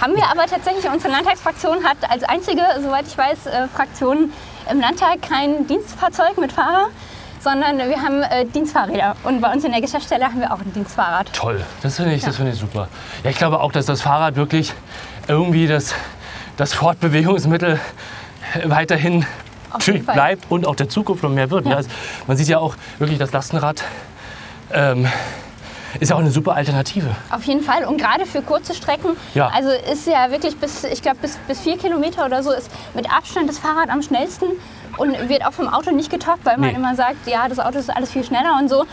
Haben 0.00 0.16
wir 0.16 0.24
aber 0.30 0.46
tatsächlich, 0.46 0.88
unsere 0.90 1.12
Landtagsfraktion 1.12 1.84
hat 1.84 1.98
als 2.08 2.24
einzige, 2.24 2.62
soweit 2.82 3.06
ich 3.06 3.16
weiß, 3.16 3.46
äh, 3.46 3.68
Fraktion 3.68 4.32
im 4.70 4.80
Landtag 4.80 5.22
kein 5.22 5.66
Dienstfahrzeug 5.66 6.38
mit 6.38 6.52
Fahrer, 6.52 6.86
sondern 7.40 7.78
wir 7.78 8.00
haben 8.00 8.22
äh, 8.22 8.44
Dienstfahrräder. 8.46 9.16
Und 9.24 9.40
bei 9.40 9.52
uns 9.52 9.64
in 9.64 9.72
der 9.72 9.80
Geschäftsstelle 9.80 10.24
haben 10.24 10.40
wir 10.40 10.52
auch 10.52 10.60
ein 10.60 10.72
Dienstfahrrad. 10.72 11.32
Toll, 11.32 11.62
das 11.82 11.96
finde 11.96 12.14
ich, 12.14 12.22
das 12.22 12.36
finde 12.36 12.52
ich 12.52 12.58
super. 12.58 12.88
Ja, 13.24 13.30
ich 13.30 13.36
glaube 13.36 13.60
auch, 13.60 13.72
dass 13.72 13.86
das 13.86 14.00
Fahrrad 14.00 14.36
wirklich 14.36 14.72
irgendwie 15.28 15.66
das, 15.66 15.94
das 16.56 16.72
Fortbewegungsmittel 16.74 17.78
weiterhin 18.64 19.24
bleibt 20.06 20.50
und 20.50 20.66
auch 20.66 20.76
der 20.76 20.88
Zukunft 20.88 21.22
noch 21.22 21.30
mehr 21.30 21.50
wird. 21.50 21.66
Ja. 21.66 21.76
Also 21.76 21.88
man 22.26 22.36
sieht 22.36 22.48
ja 22.48 22.58
auch 22.58 22.76
wirklich, 22.98 23.18
das 23.18 23.32
Lastenrad 23.32 23.82
ähm, 24.72 25.06
ist 26.00 26.10
ja 26.10 26.16
auch 26.16 26.20
eine 26.20 26.30
super 26.30 26.54
Alternative. 26.54 27.14
Auf 27.30 27.44
jeden 27.44 27.62
Fall 27.62 27.84
und 27.84 27.96
gerade 27.98 28.26
für 28.26 28.42
kurze 28.42 28.74
Strecken. 28.74 29.16
Ja. 29.34 29.48
Also 29.54 29.70
ist 29.70 30.06
ja 30.06 30.30
wirklich 30.30 30.56
bis, 30.58 30.84
ich 30.84 31.00
glaube, 31.02 31.18
bis, 31.22 31.36
bis 31.48 31.60
vier 31.60 31.78
Kilometer 31.78 32.26
oder 32.26 32.42
so 32.42 32.52
ist 32.52 32.70
mit 32.94 33.10
Abstand 33.10 33.48
das 33.48 33.58
Fahrrad 33.58 33.88
am 33.88 34.02
schnellsten 34.02 34.46
und 34.98 35.28
wird 35.28 35.44
auch 35.46 35.52
vom 35.52 35.68
Auto 35.68 35.90
nicht 35.90 36.10
getoppt, 36.10 36.44
weil 36.44 36.58
man 36.58 36.70
Nee. 36.70 36.76
immer 36.76 36.94
sagt, 36.94 37.26
ja, 37.26 37.48
das 37.48 37.58
Auto 37.58 37.78
ist 37.78 37.88
alles 37.94 38.10
viel 38.10 38.24
schneller 38.24 38.58
und 38.60 38.68
so. 38.68 38.84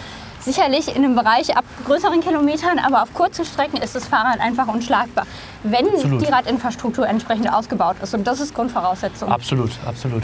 Sicherlich 0.42 0.88
in 0.96 1.04
einem 1.04 1.16
Bereich 1.16 1.56
ab 1.58 1.66
größeren 1.86 2.22
Kilometern, 2.22 2.80
aber 2.80 3.04
auf 3.04 3.14
kurzen 3.14 3.44
Strecken 3.44 3.78
ist 3.78 3.94
das 3.94 4.08
Fahrrad 4.08 4.40
einfach 4.40 4.68
unschlagbar, 4.68 5.26
wenn 5.64 5.88
Absolut. 5.90 6.22
die 6.22 6.32
Radinfrastruktur 6.32 7.08
entsprechend 7.08 7.52
ausgebaut 7.52 7.98
ist. 8.02 8.14
Und 8.14 8.26
das 8.26 8.40
ist 8.40 8.54
Grundvoraussetzung. 8.54 9.30
Absolut, 9.30 9.72
absolut. 9.86 10.24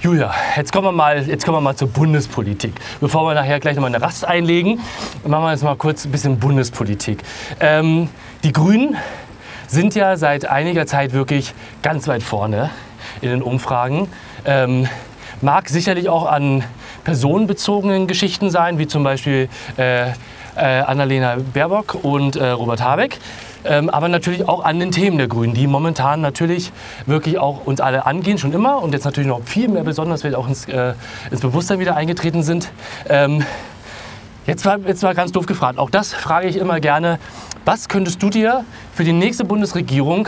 Julia, 0.00 0.32
jetzt 0.56 0.72
kommen, 0.72 0.86
wir 0.88 0.92
mal, 0.92 1.28
jetzt 1.28 1.44
kommen 1.44 1.58
wir 1.58 1.60
mal 1.60 1.76
zur 1.76 1.88
Bundespolitik. 1.88 2.72
Bevor 3.00 3.28
wir 3.28 3.34
nachher 3.34 3.60
gleich 3.60 3.76
nochmal 3.76 3.94
eine 3.94 4.02
Rast 4.02 4.24
einlegen, 4.24 4.80
machen 5.24 5.44
wir 5.44 5.52
jetzt 5.52 5.62
mal 5.62 5.76
kurz 5.76 6.06
ein 6.06 6.10
bisschen 6.10 6.40
Bundespolitik. 6.40 7.22
Ähm, 7.60 8.08
die 8.42 8.52
Grünen 8.52 8.96
sind 9.68 9.94
ja 9.94 10.16
seit 10.16 10.46
einiger 10.46 10.86
Zeit 10.86 11.12
wirklich 11.12 11.54
ganz 11.82 12.08
weit 12.08 12.24
vorne 12.24 12.70
in 13.20 13.28
den 13.28 13.42
Umfragen. 13.42 14.08
Ähm, 14.44 14.88
mag 15.40 15.68
sicherlich 15.68 16.08
auch 16.08 16.26
an 16.26 16.64
personenbezogenen 17.04 18.06
Geschichten 18.06 18.50
sein, 18.50 18.78
wie 18.78 18.86
zum 18.86 19.02
Beispiel 19.02 19.48
äh, 19.76 20.10
äh, 20.10 20.12
Annalena 20.56 21.36
Baerbock 21.54 21.96
und 22.02 22.36
äh, 22.36 22.48
Robert 22.50 22.82
Habeck. 22.82 23.18
Ähm, 23.64 23.90
aber 23.90 24.08
natürlich 24.08 24.48
auch 24.48 24.64
an 24.64 24.80
den 24.80 24.90
Themen 24.90 25.18
der 25.18 25.28
Grünen, 25.28 25.52
die 25.54 25.66
momentan 25.66 26.20
natürlich 26.20 26.72
wirklich 27.06 27.38
auch 27.38 27.66
uns 27.66 27.80
alle 27.80 28.06
angehen, 28.06 28.38
schon 28.38 28.52
immer 28.52 28.82
und 28.82 28.92
jetzt 28.92 29.04
natürlich 29.04 29.28
noch 29.28 29.42
viel 29.44 29.68
mehr 29.68 29.84
besonders, 29.84 30.24
weil 30.24 30.34
auch 30.34 30.48
ins, 30.48 30.66
äh, 30.66 30.94
ins 31.30 31.40
Bewusstsein 31.40 31.78
wieder 31.78 31.94
eingetreten 31.96 32.42
sind. 32.42 32.70
Ähm, 33.08 33.44
Jetzt 34.46 34.64
war, 34.64 34.78
jetzt 34.80 35.02
war 35.02 35.14
ganz 35.14 35.32
doof 35.32 35.46
gefragt. 35.46 35.78
Auch 35.78 35.90
das 35.90 36.12
frage 36.12 36.48
ich 36.48 36.56
immer 36.56 36.80
gerne. 36.80 37.20
Was 37.64 37.88
könntest 37.88 38.22
du 38.22 38.30
dir 38.30 38.64
für 38.94 39.04
die 39.04 39.12
nächste 39.12 39.44
Bundesregierung 39.44 40.26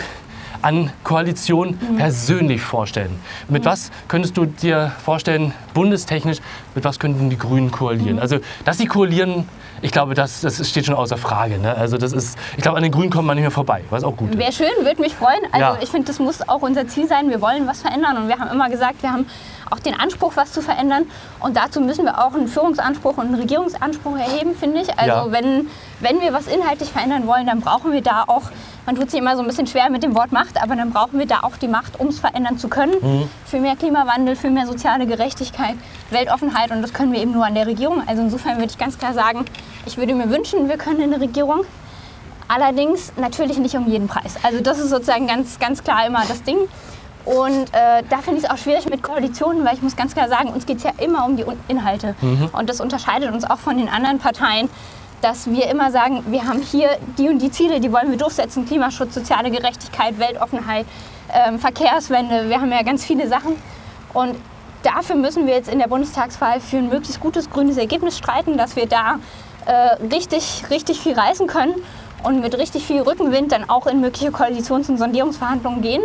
an 0.62 0.90
Koalition 1.04 1.78
persönlich 1.98 2.60
vorstellen? 2.62 3.18
Mit 3.48 3.64
was 3.64 3.90
könntest 4.08 4.36
du 4.36 4.46
dir 4.46 4.92
vorstellen, 5.04 5.52
bundestechnisch, 5.74 6.38
mit 6.74 6.84
was 6.84 6.98
könnten 6.98 7.30
die 7.30 7.38
Grünen 7.38 7.70
koalieren? 7.70 8.18
Also, 8.18 8.38
dass 8.64 8.78
sie 8.78 8.86
koalieren, 8.86 9.48
ich 9.80 9.90
glaube, 9.90 10.14
das, 10.14 10.40
das 10.40 10.68
steht 10.68 10.86
schon 10.86 10.94
außer 10.94 11.16
Frage. 11.16 11.58
Ne? 11.58 11.74
Also, 11.76 11.98
das 11.98 12.12
ist, 12.12 12.38
ich 12.56 12.62
glaube, 12.62 12.76
an 12.76 12.82
den 12.84 12.92
Grünen 12.92 13.10
kommt 13.10 13.26
man 13.26 13.36
nicht 13.36 13.42
mehr 13.42 13.50
vorbei, 13.50 13.82
was 13.90 14.04
auch 14.04 14.16
gut 14.16 14.30
ist. 14.30 14.38
Wäre 14.38 14.52
schön, 14.52 14.84
würde 14.84 15.00
mich 15.00 15.14
freuen. 15.14 15.40
Also 15.50 15.58
Ja. 15.60 15.78
ich 15.82 15.88
finde, 15.90 16.06
das 16.06 16.18
muss 16.18 16.48
auch 16.48 16.62
unser 16.62 16.86
Ziel 16.86 17.06
sein. 17.08 17.28
Wir 17.28 17.40
wollen 17.40 17.66
was 17.66 17.82
verändern 17.82 18.16
und 18.16 18.28
wir 18.28 18.38
haben 18.38 18.50
immer 18.50 18.70
gesagt, 18.70 19.02
wir 19.02 19.12
haben 19.12 19.26
auch 19.70 19.78
den 19.80 19.98
Anspruch, 19.98 20.32
was 20.36 20.52
zu 20.52 20.60
verändern. 20.62 21.04
Und 21.40 21.56
dazu 21.56 21.80
müssen 21.80 22.04
wir 22.04 22.24
auch 22.24 22.34
einen 22.34 22.46
Führungsanspruch 22.46 23.16
und 23.16 23.26
einen 23.26 23.34
Regierungsanspruch 23.36 24.16
erheben, 24.18 24.54
finde 24.54 24.82
ich. 24.82 24.98
Also 24.98 25.26
Ja. 25.28 25.32
wenn, 25.32 25.66
wenn 26.02 26.20
wir 26.20 26.32
was 26.32 26.46
inhaltlich 26.48 26.90
verändern 26.90 27.26
wollen, 27.26 27.46
dann 27.46 27.60
brauchen 27.60 27.92
wir 27.92 28.02
da 28.02 28.24
auch, 28.26 28.42
man 28.86 28.96
tut 28.96 29.10
sich 29.10 29.20
immer 29.20 29.36
so 29.36 29.42
ein 29.42 29.46
bisschen 29.46 29.66
schwer 29.68 29.88
mit 29.88 30.02
dem 30.02 30.14
Wort 30.16 30.32
Macht, 30.32 30.60
aber 30.60 30.74
dann 30.74 30.90
brauchen 30.90 31.18
wir 31.18 31.26
da 31.26 31.40
auch 31.42 31.56
die 31.56 31.68
Macht, 31.68 32.00
um 32.00 32.08
es 32.08 32.18
verändern 32.18 32.58
zu 32.58 32.68
können. 32.68 32.94
Mhm. 33.00 33.28
Für 33.46 33.60
mehr 33.60 33.76
Klimawandel, 33.76 34.34
für 34.34 34.50
mehr 34.50 34.66
soziale 34.66 35.06
Gerechtigkeit, 35.06 35.76
Weltoffenheit 36.10 36.72
und 36.72 36.82
das 36.82 36.92
können 36.92 37.12
wir 37.12 37.20
eben 37.20 37.32
nur 37.32 37.46
an 37.46 37.54
der 37.54 37.66
Regierung. 37.66 38.02
Also 38.06 38.22
insofern 38.22 38.56
würde 38.56 38.70
ich 38.70 38.78
ganz 38.78 38.98
klar 38.98 39.14
sagen, 39.14 39.44
ich 39.86 39.96
würde 39.96 40.14
mir 40.14 40.28
wünschen, 40.28 40.68
wir 40.68 40.76
können 40.76 41.00
in 41.00 41.10
der 41.10 41.20
Regierung. 41.20 41.60
Allerdings 42.48 43.12
natürlich 43.16 43.58
nicht 43.58 43.76
um 43.76 43.86
jeden 43.88 44.08
Preis. 44.08 44.34
Also 44.42 44.60
das 44.60 44.78
ist 44.78 44.90
sozusagen 44.90 45.28
ganz, 45.28 45.58
ganz 45.58 45.82
klar 45.84 46.06
immer 46.06 46.22
das 46.28 46.42
Ding. 46.42 46.58
Und 47.24 47.72
äh, 47.72 48.02
da 48.10 48.18
finde 48.18 48.40
ich 48.40 48.44
es 48.44 48.50
auch 48.50 48.58
schwierig 48.58 48.90
mit 48.90 49.02
Koalitionen, 49.02 49.64
weil 49.64 49.74
ich 49.74 49.82
muss 49.82 49.94
ganz 49.94 50.12
klar 50.12 50.28
sagen, 50.28 50.48
uns 50.48 50.66
geht 50.66 50.78
es 50.78 50.82
ja 50.82 50.90
immer 50.98 51.24
um 51.24 51.36
die 51.36 51.44
Inhalte. 51.68 52.16
Und 52.52 52.68
das 52.68 52.80
unterscheidet 52.80 53.32
uns 53.32 53.48
auch 53.48 53.58
von 53.58 53.78
den 53.78 53.88
anderen 53.88 54.18
Parteien, 54.18 54.68
dass 55.22 55.48
wir 55.48 55.70
immer 55.70 55.90
sagen, 55.90 56.24
wir 56.26 56.46
haben 56.46 56.60
hier 56.60 56.98
die 57.16 57.28
und 57.28 57.38
die 57.38 57.50
Ziele, 57.50 57.80
die 57.80 57.92
wollen 57.92 58.10
wir 58.10 58.18
durchsetzen. 58.18 58.66
Klimaschutz, 58.66 59.14
soziale 59.14 59.50
Gerechtigkeit, 59.50 60.18
Weltoffenheit, 60.18 60.84
ähm, 61.32 61.58
Verkehrswende. 61.58 62.48
Wir 62.48 62.60
haben 62.60 62.70
ja 62.72 62.82
ganz 62.82 63.04
viele 63.04 63.28
Sachen. 63.28 63.56
Und 64.12 64.36
dafür 64.82 65.16
müssen 65.16 65.46
wir 65.46 65.54
jetzt 65.54 65.72
in 65.72 65.78
der 65.78 65.86
Bundestagswahl 65.86 66.60
für 66.60 66.78
ein 66.78 66.88
möglichst 66.88 67.20
gutes 67.20 67.48
grünes 67.48 67.76
Ergebnis 67.76 68.18
streiten, 68.18 68.58
dass 68.58 68.74
wir 68.74 68.86
da 68.86 69.20
äh, 69.64 69.94
richtig, 70.12 70.64
richtig 70.70 71.00
viel 71.00 71.14
reißen 71.14 71.46
können 71.46 71.74
und 72.24 72.40
mit 72.40 72.58
richtig 72.58 72.84
viel 72.84 73.00
Rückenwind 73.00 73.52
dann 73.52 73.70
auch 73.70 73.86
in 73.86 74.00
mögliche 74.00 74.30
Koalitions- 74.30 74.90
und 74.90 74.98
Sondierungsverhandlungen 74.98 75.82
gehen. 75.82 76.02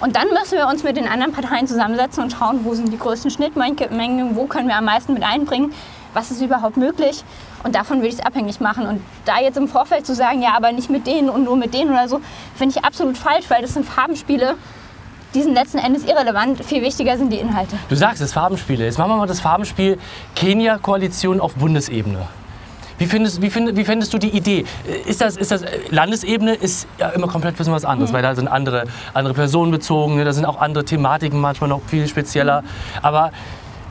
Und 0.00 0.16
dann 0.16 0.28
müssen 0.28 0.56
wir 0.56 0.68
uns 0.68 0.84
mit 0.84 0.96
den 0.96 1.08
anderen 1.08 1.32
Parteien 1.32 1.66
zusammensetzen 1.66 2.22
und 2.22 2.32
schauen, 2.32 2.60
wo 2.62 2.74
sind 2.74 2.92
die 2.92 2.98
größten 2.98 3.30
Schnittmengen, 3.30 4.36
wo 4.36 4.44
können 4.44 4.68
wir 4.68 4.76
am 4.76 4.84
meisten 4.84 5.14
mit 5.14 5.24
einbringen, 5.24 5.72
was 6.12 6.30
ist 6.30 6.40
überhaupt 6.40 6.76
möglich. 6.76 7.24
Und 7.64 7.74
davon 7.74 7.98
würde 7.98 8.08
ich 8.08 8.14
es 8.14 8.24
abhängig 8.24 8.60
machen. 8.60 8.86
Und 8.86 9.00
da 9.24 9.40
jetzt 9.40 9.56
im 9.56 9.68
Vorfeld 9.68 10.06
zu 10.06 10.14
sagen, 10.14 10.42
ja, 10.42 10.56
aber 10.56 10.72
nicht 10.72 10.90
mit 10.90 11.06
denen 11.06 11.28
und 11.28 11.44
nur 11.44 11.56
mit 11.56 11.74
denen 11.74 11.90
oder 11.90 12.08
so, 12.08 12.20
finde 12.54 12.76
ich 12.76 12.84
absolut 12.84 13.18
falsch, 13.18 13.46
weil 13.48 13.62
das 13.62 13.74
sind 13.74 13.86
Farbenspiele, 13.86 14.54
die 15.34 15.42
sind 15.42 15.54
letzten 15.54 15.78
Endes 15.78 16.04
irrelevant. 16.04 16.64
Viel 16.64 16.82
wichtiger 16.82 17.16
sind 17.18 17.32
die 17.32 17.38
Inhalte. 17.38 17.76
Du 17.88 17.94
sagst 17.96 18.22
es, 18.22 18.32
Farbenspiele. 18.32 18.84
Jetzt 18.84 18.98
machen 18.98 19.10
wir 19.10 19.16
mal 19.16 19.26
das 19.26 19.40
Farbenspiel 19.40 19.98
Kenia-Koalition 20.34 21.40
auf 21.40 21.54
Bundesebene. 21.54 22.26
Wie 22.98 23.06
findest, 23.06 23.40
wie, 23.40 23.50
find, 23.50 23.76
wie 23.76 23.84
findest 23.84 24.12
du 24.12 24.18
die 24.18 24.30
Idee? 24.30 24.64
Ist 25.06 25.20
das, 25.20 25.36
ist 25.36 25.52
das 25.52 25.64
Landesebene 25.90 26.54
ist 26.54 26.88
ja 26.98 27.10
immer 27.10 27.28
komplett 27.28 27.54
ein 27.54 27.56
bisschen 27.56 27.72
was 27.72 27.84
anderes, 27.84 28.12
weil 28.12 28.22
da 28.22 28.34
sind 28.34 28.48
andere, 28.48 28.86
andere 29.14 29.34
Personen 29.34 29.70
bezogen, 29.70 30.16
ne, 30.16 30.24
da 30.24 30.32
sind 30.32 30.44
auch 30.44 30.60
andere 30.60 30.84
Thematiken 30.84 31.40
manchmal 31.40 31.68
noch 31.68 31.82
viel 31.86 32.08
spezieller. 32.08 32.64
Aber 33.00 33.30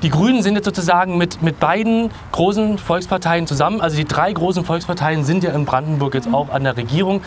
die 0.04 0.10
Grünen 0.10 0.44
sind 0.44 0.56
jetzt 0.56 0.66
sozusagen 0.66 1.18
mit, 1.18 1.42
mit 1.42 1.60
beiden 1.60 2.12
großen 2.32 2.78
Volksparteien 2.78 3.48
zusammen. 3.48 3.82
Also 3.82 3.98
die 3.98 4.06
drei 4.06 4.32
großen 4.32 4.64
Volksparteien 4.64 5.24
sind 5.24 5.44
ja 5.44 5.52
in 5.52 5.66
Brandenburg 5.66 6.14
jetzt 6.14 6.32
auch 6.32 6.50
an 6.50 6.64
der 6.64 6.78
Regierung. 6.78 7.22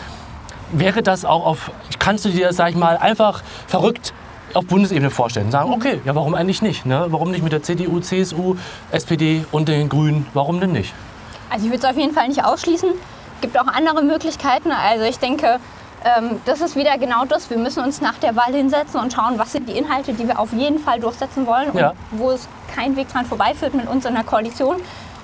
Wäre 0.71 1.03
das 1.03 1.25
auch 1.25 1.45
auf, 1.45 1.71
kannst 1.99 2.23
du 2.23 2.29
dir 2.29 2.47
das, 2.47 2.55
sag 2.55 2.69
ich 2.69 2.77
mal, 2.77 2.97
einfach 2.97 3.43
verrückt 3.67 4.13
auf 4.53 4.65
Bundesebene 4.65 5.09
vorstellen? 5.09 5.51
Sagen, 5.51 5.73
okay, 5.73 5.99
ja, 6.05 6.15
warum 6.15 6.33
eigentlich 6.33 6.61
nicht? 6.61 6.85
Ne? 6.85 7.07
Warum 7.09 7.31
nicht 7.31 7.43
mit 7.43 7.51
der 7.51 7.61
CDU, 7.61 7.99
CSU, 7.99 8.55
SPD 8.91 9.45
und 9.51 9.67
den 9.67 9.89
Grünen? 9.89 10.25
Warum 10.33 10.61
denn 10.61 10.71
nicht? 10.71 10.93
Also 11.49 11.65
ich 11.65 11.71
würde 11.71 11.85
es 11.85 11.89
auf 11.89 11.97
jeden 11.97 12.13
Fall 12.13 12.29
nicht 12.29 12.45
ausschließen. 12.45 12.89
Es 13.35 13.41
gibt 13.41 13.59
auch 13.59 13.67
andere 13.67 14.01
Möglichkeiten. 14.01 14.71
Also 14.71 15.03
ich 15.03 15.19
denke, 15.19 15.59
ähm, 16.03 16.41
das 16.45 16.61
ist 16.61 16.75
wieder 16.75 16.97
genau 16.97 17.25
das. 17.25 17.49
Wir 17.49 17.57
müssen 17.57 17.83
uns 17.83 18.01
nach 18.01 18.15
der 18.15 18.35
Wahl 18.35 18.53
hinsetzen 18.53 18.99
und 18.99 19.13
schauen, 19.13 19.37
was 19.37 19.51
sind 19.51 19.67
die 19.69 19.77
Inhalte, 19.77 20.13
die 20.13 20.27
wir 20.27 20.39
auf 20.39 20.51
jeden 20.53 20.79
Fall 20.79 20.99
durchsetzen 20.99 21.45
wollen 21.45 21.69
Ja. 21.75 21.89
und 22.11 22.19
wo 22.19 22.31
es 22.31 22.47
kein 22.75 22.95
Weg 22.95 23.09
dran 23.09 23.25
vorbeiführt 23.25 23.73
mit 23.73 23.87
uns 23.87 24.05
in 24.05 24.13
der 24.15 24.23
Koalition. 24.23 24.77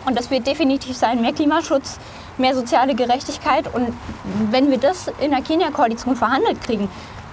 Und 0.06 0.18
das 0.18 0.30
wird 0.32 0.48
definitiv 0.48 0.96
sein, 0.96 1.22
mehr 1.22 1.34
Klimaschutz, 1.34 2.00
mehr 2.38 2.56
soziale 2.56 2.96
Gerechtigkeit. 2.96 3.74
Und 3.74 3.94
wenn 4.52 4.70
wir 4.72 4.78
das 4.78 5.12
in 5.20 5.32
der 5.32 5.42
Kenia-Koalition 5.42 6.16
verhandelt 6.16 6.62
kriegen, 6.63 6.90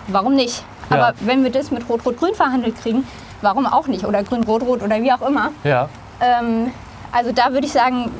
warum 0.08 0.34
nicht? 0.34 0.64
Ja. 0.90 0.96
Aber 0.96 1.14
wenn 1.20 1.44
wir 1.44 1.50
das 1.52 1.70
mit 1.70 1.88
Rot-Rot-Grün 1.88 2.34
verhandelt 2.34 2.80
kriegen, 2.80 3.06
warum 3.42 3.66
auch 3.66 3.86
nicht? 3.86 4.04
Oder 4.04 4.22
Grün-Rot-Rot 4.24 4.82
oder 4.82 5.00
wie 5.02 5.12
auch 5.12 5.22
immer. 5.22 5.50
Ja. 5.62 5.88
Ähm, 6.20 6.72
also 7.12 7.30
da 7.32 7.52
würde 7.52 7.66
ich 7.66 7.72
sagen, 7.72 8.10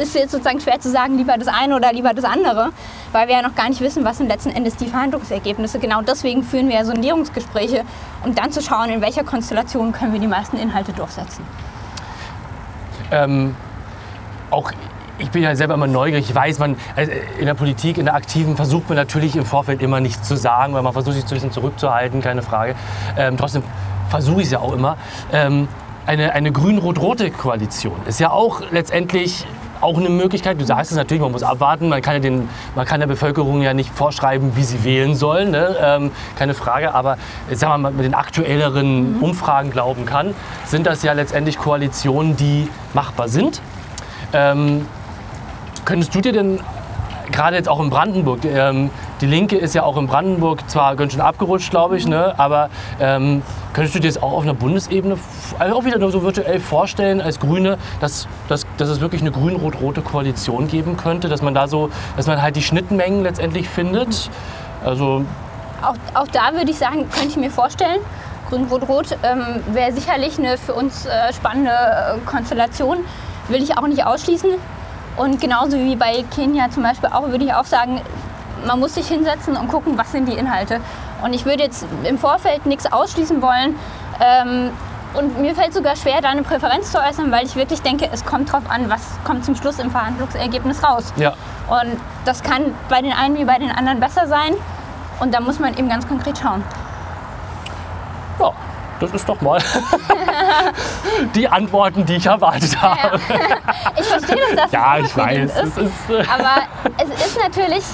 ist 0.00 0.14
jetzt 0.14 0.32
sozusagen 0.32 0.60
schwer 0.60 0.78
zu 0.80 0.90
sagen, 0.90 1.16
lieber 1.16 1.36
das 1.38 1.48
eine 1.48 1.74
oder 1.76 1.92
lieber 1.92 2.14
das 2.14 2.24
andere, 2.24 2.70
weil 3.14 3.28
wir 3.28 3.36
ja 3.36 3.42
noch 3.42 3.54
gar 3.54 3.68
nicht 3.68 3.80
wissen, 3.80 4.04
was 4.04 4.18
sind 4.18 4.26
letzten 4.26 4.50
Endes 4.50 4.76
die 4.76 4.86
Verhandlungsergebnisse. 4.86 5.78
Genau 5.78 6.02
deswegen 6.02 6.42
führen 6.42 6.68
wir 6.68 6.74
ja 6.74 6.84
Sondierungsgespräche, 6.84 7.84
um 8.24 8.34
dann 8.34 8.50
zu 8.50 8.60
schauen, 8.60 8.90
in 8.90 9.00
welcher 9.00 9.22
Konstellation 9.22 9.92
können 9.92 10.12
wir 10.12 10.20
die 10.20 10.26
meisten 10.26 10.56
Inhalte 10.56 10.92
durchsetzen. 10.92 11.44
Ähm, 13.12 13.54
auch 14.50 14.72
ich 15.16 15.30
bin 15.30 15.44
ja 15.44 15.54
selber 15.54 15.74
immer 15.74 15.86
neugierig. 15.86 16.28
Ich 16.28 16.34
weiß, 16.34 16.58
man 16.58 16.76
also 16.96 17.12
in 17.38 17.46
der 17.46 17.54
Politik, 17.54 17.98
in 17.98 18.06
der 18.06 18.14
Aktiven 18.14 18.56
versucht 18.56 18.88
man 18.88 18.96
natürlich 18.96 19.36
im 19.36 19.44
Vorfeld 19.44 19.80
immer 19.80 20.00
nichts 20.00 20.26
zu 20.26 20.36
sagen, 20.36 20.74
weil 20.74 20.82
man 20.82 20.92
versucht 20.92 21.14
sich 21.14 21.24
ein 21.24 21.30
bisschen 21.30 21.52
zurückzuhalten, 21.52 22.20
keine 22.20 22.42
Frage. 22.42 22.74
Ähm, 23.16 23.36
trotzdem 23.36 23.62
versuche 24.08 24.40
ich 24.40 24.46
es 24.46 24.52
ja 24.52 24.58
auch 24.58 24.72
immer. 24.72 24.96
Ähm, 25.32 25.68
eine, 26.06 26.32
eine 26.32 26.50
grün-rot-rote 26.50 27.30
Koalition. 27.30 27.94
Ist 28.06 28.18
ja 28.18 28.30
auch 28.30 28.62
letztendlich 28.72 29.46
auch 29.84 29.98
eine 29.98 30.08
Möglichkeit. 30.08 30.60
Du 30.60 30.64
sagst 30.64 30.90
es 30.90 30.96
natürlich, 30.96 31.22
man 31.22 31.32
muss 31.32 31.42
abwarten. 31.42 31.88
Man 31.88 32.02
kann, 32.02 32.14
ja 32.14 32.20
den, 32.20 32.48
man 32.74 32.86
kann 32.86 33.00
der 33.00 33.06
Bevölkerung 33.06 33.62
ja 33.62 33.74
nicht 33.74 33.90
vorschreiben, 33.90 34.56
wie 34.56 34.64
sie 34.64 34.82
wählen 34.84 35.14
sollen. 35.14 35.50
Ne? 35.50 35.76
Ähm, 35.80 36.10
keine 36.36 36.54
Frage. 36.54 36.94
Aber 36.94 37.18
äh, 37.50 37.54
sagen 37.54 37.82
mal, 37.82 37.92
mit 37.92 38.04
den 38.04 38.14
aktuelleren 38.14 39.20
Umfragen 39.20 39.70
glauben 39.70 40.06
kann, 40.06 40.34
sind 40.64 40.86
das 40.86 41.02
ja 41.02 41.12
letztendlich 41.12 41.58
Koalitionen, 41.58 42.36
die 42.36 42.68
machbar 42.94 43.28
sind. 43.28 43.60
Ähm, 44.32 44.86
könntest 45.84 46.14
du 46.14 46.20
dir 46.20 46.32
denn 46.32 46.60
gerade 47.30 47.56
jetzt 47.56 47.68
auch 47.68 47.80
in 47.80 47.90
Brandenburg, 47.90 48.44
ähm, 48.44 48.90
die 49.20 49.26
Linke 49.26 49.56
ist 49.56 49.74
ja 49.74 49.82
auch 49.82 49.96
in 49.96 50.06
Brandenburg 50.06 50.68
zwar 50.68 50.96
ganz 50.96 51.12
schön 51.12 51.20
abgerutscht, 51.20 51.70
glaube 51.70 51.96
ich, 51.96 52.06
ne? 52.06 52.38
aber 52.38 52.68
ähm, 53.00 53.42
könntest 53.72 53.94
du 53.94 54.00
dir 54.00 54.08
das 54.08 54.22
auch 54.22 54.32
auf 54.32 54.42
einer 54.42 54.54
Bundesebene 54.54 55.16
also 55.58 55.76
auch 55.76 55.84
wieder 55.84 55.98
nur 55.98 56.10
so 56.10 56.22
virtuell 56.22 56.60
vorstellen 56.60 57.20
als 57.20 57.40
Grüne, 57.40 57.78
dass, 58.00 58.28
dass, 58.48 58.63
dass 58.76 58.88
es 58.88 59.00
wirklich 59.00 59.20
eine 59.20 59.30
grün-rot-rote 59.30 60.02
Koalition 60.02 60.68
geben 60.68 60.96
könnte, 60.96 61.28
dass 61.28 61.42
man 61.42 61.54
da 61.54 61.68
so, 61.68 61.90
dass 62.16 62.26
man 62.26 62.40
halt 62.42 62.56
die 62.56 62.62
Schnittmengen 62.62 63.22
letztendlich 63.22 63.68
findet? 63.68 64.30
Also 64.84 65.24
Auch, 65.82 65.94
auch 66.14 66.28
da 66.28 66.52
würde 66.52 66.70
ich 66.70 66.78
sagen, 66.78 67.08
könnte 67.10 67.28
ich 67.28 67.36
mir 67.36 67.50
vorstellen, 67.50 68.00
Grün-Rot-Rot 68.50 69.16
ähm, 69.22 69.62
wäre 69.72 69.92
sicherlich 69.92 70.38
eine 70.38 70.58
für 70.58 70.74
uns 70.74 71.06
äh, 71.06 71.32
spannende 71.32 71.70
äh, 71.70 72.18
Konstellation. 72.26 72.98
Will 73.48 73.62
ich 73.62 73.76
auch 73.76 73.86
nicht 73.86 74.04
ausschließen. 74.04 74.50
Und 75.16 75.40
genauso 75.40 75.76
wie 75.76 75.96
bei 75.96 76.24
Kenia 76.34 76.70
zum 76.70 76.82
Beispiel 76.82 77.10
auch, 77.10 77.28
würde 77.28 77.44
ich 77.44 77.54
auch 77.54 77.64
sagen, 77.64 78.00
man 78.66 78.80
muss 78.80 78.94
sich 78.94 79.06
hinsetzen 79.06 79.56
und 79.56 79.68
gucken, 79.68 79.96
was 79.96 80.12
sind 80.12 80.26
die 80.26 80.32
Inhalte. 80.32 80.80
Und 81.22 81.32
ich 81.32 81.44
würde 81.44 81.62
jetzt 81.62 81.86
im 82.04 82.18
Vorfeld 82.18 82.66
nichts 82.66 82.90
ausschließen 82.90 83.40
wollen. 83.40 83.76
Ähm, 84.20 84.70
und 85.14 85.38
mir 85.40 85.54
fällt 85.54 85.72
sogar 85.74 85.96
schwer, 85.96 86.20
da 86.20 86.28
eine 86.30 86.42
Präferenz 86.42 86.90
zu 86.92 86.98
äußern, 86.98 87.30
weil 87.32 87.44
ich 87.46 87.56
wirklich 87.56 87.82
denke, 87.82 88.08
es 88.12 88.24
kommt 88.24 88.52
drauf 88.52 88.62
an, 88.68 88.88
was 88.90 89.00
kommt 89.24 89.44
zum 89.44 89.54
Schluss 89.56 89.78
im 89.78 89.90
Verhandlungsergebnis 89.90 90.82
raus. 90.82 91.12
ja, 91.16 91.30
Und 91.68 91.98
das 92.24 92.42
kann 92.42 92.74
bei 92.88 93.00
den 93.02 93.12
einen 93.12 93.36
wie 93.36 93.44
bei 93.44 93.58
den 93.58 93.70
anderen 93.70 94.00
besser 94.00 94.26
sein. 94.26 94.54
Und 95.20 95.32
da 95.32 95.40
muss 95.40 95.58
man 95.60 95.74
eben 95.78 95.88
ganz 95.88 96.06
konkret 96.08 96.36
schauen. 96.38 96.62
ja, 98.40 98.50
das 99.00 99.12
ist 99.12 99.28
doch 99.28 99.40
mal 99.40 99.60
die 101.34 101.48
Antworten, 101.48 102.04
die 102.04 102.16
ich 102.16 102.26
erwartet 102.26 102.80
habe. 102.80 103.20
Ich 104.00 104.06
verstehe 104.06 104.36
das, 104.50 104.62
dass 104.64 104.72
Ja, 104.72 104.98
es 104.98 105.06
ich 105.10 105.16
weiß. 105.16 105.50
ist, 105.62 105.78
äh, 105.78 105.82
ist. 105.84 106.28
Aber 106.30 106.62
es 106.98 107.26
ist 107.26 107.38
natürlich, 107.40 107.84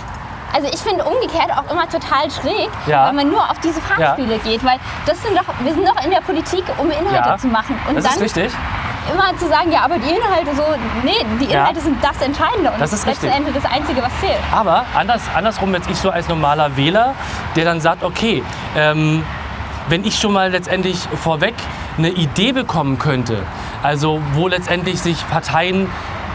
also 0.54 0.68
ich 0.72 0.80
finde 0.80 1.04
umgekehrt 1.04 1.50
auch 1.56 1.70
immer 1.70 1.88
total 1.88 2.30
schräg, 2.30 2.68
Ja. 2.86 3.08
wenn 3.08 3.16
man 3.16 3.28
nur 3.30 3.42
auf 3.50 3.58
diese 3.62 3.80
Farbspiele 3.80 4.38
geht. 4.38 4.64
Weil 4.64 4.78
das 5.06 5.22
sind 5.22 5.36
doch, 5.36 5.44
wir 5.64 5.72
sind 5.74 5.86
doch 5.86 6.04
in 6.04 6.10
der 6.10 6.20
Politik, 6.20 6.64
um 6.78 6.90
Inhalte 6.90 7.28
Ja, 7.28 7.38
zu 7.38 7.46
machen. 7.48 7.78
Und 7.88 7.96
das 7.96 8.04
dann 8.04 8.14
ist 8.14 8.36
richtig. 8.36 8.52
immer 9.12 9.36
zu 9.38 9.48
sagen, 9.48 9.72
ja, 9.72 9.80
aber 9.84 9.98
die 9.98 10.10
Inhalte 10.10 10.54
so, 10.54 10.62
nee, 11.04 11.24
die 11.40 11.46
Ja. 11.52 11.60
Inhalte 11.60 11.80
sind 11.80 12.02
das 12.02 12.20
Entscheidende. 12.22 12.70
Und 12.70 12.80
Das 12.80 12.92
ist 12.92 13.06
letzten. 13.06 13.26
Endes 13.28 13.54
das 13.54 13.64
Einzige, 13.72 14.02
was 14.02 14.12
zählt. 14.20 14.38
Aber 14.52 14.84
anders, 14.96 15.22
andersrum 15.34 15.74
jetzt 15.74 15.88
ich 15.90 15.96
so 15.98 16.10
als 16.10 16.28
normaler 16.28 16.76
Wähler, 16.76 17.14
der 17.56 17.64
dann 17.64 17.80
sagt, 17.80 18.02
okay, 18.04 18.42
ähm, 18.76 19.24
wenn 19.88 20.04
ich 20.04 20.18
schon 20.18 20.32
mal 20.32 20.50
letztendlich 20.50 20.98
vorweg 21.22 21.54
eine 21.98 22.10
Idee 22.10 22.52
bekommen 22.52 22.98
könnte, 22.98 23.42
also 23.82 24.20
wo 24.34 24.46
letztendlich 24.46 25.00
sich 25.00 25.28
Parteien 25.28 25.88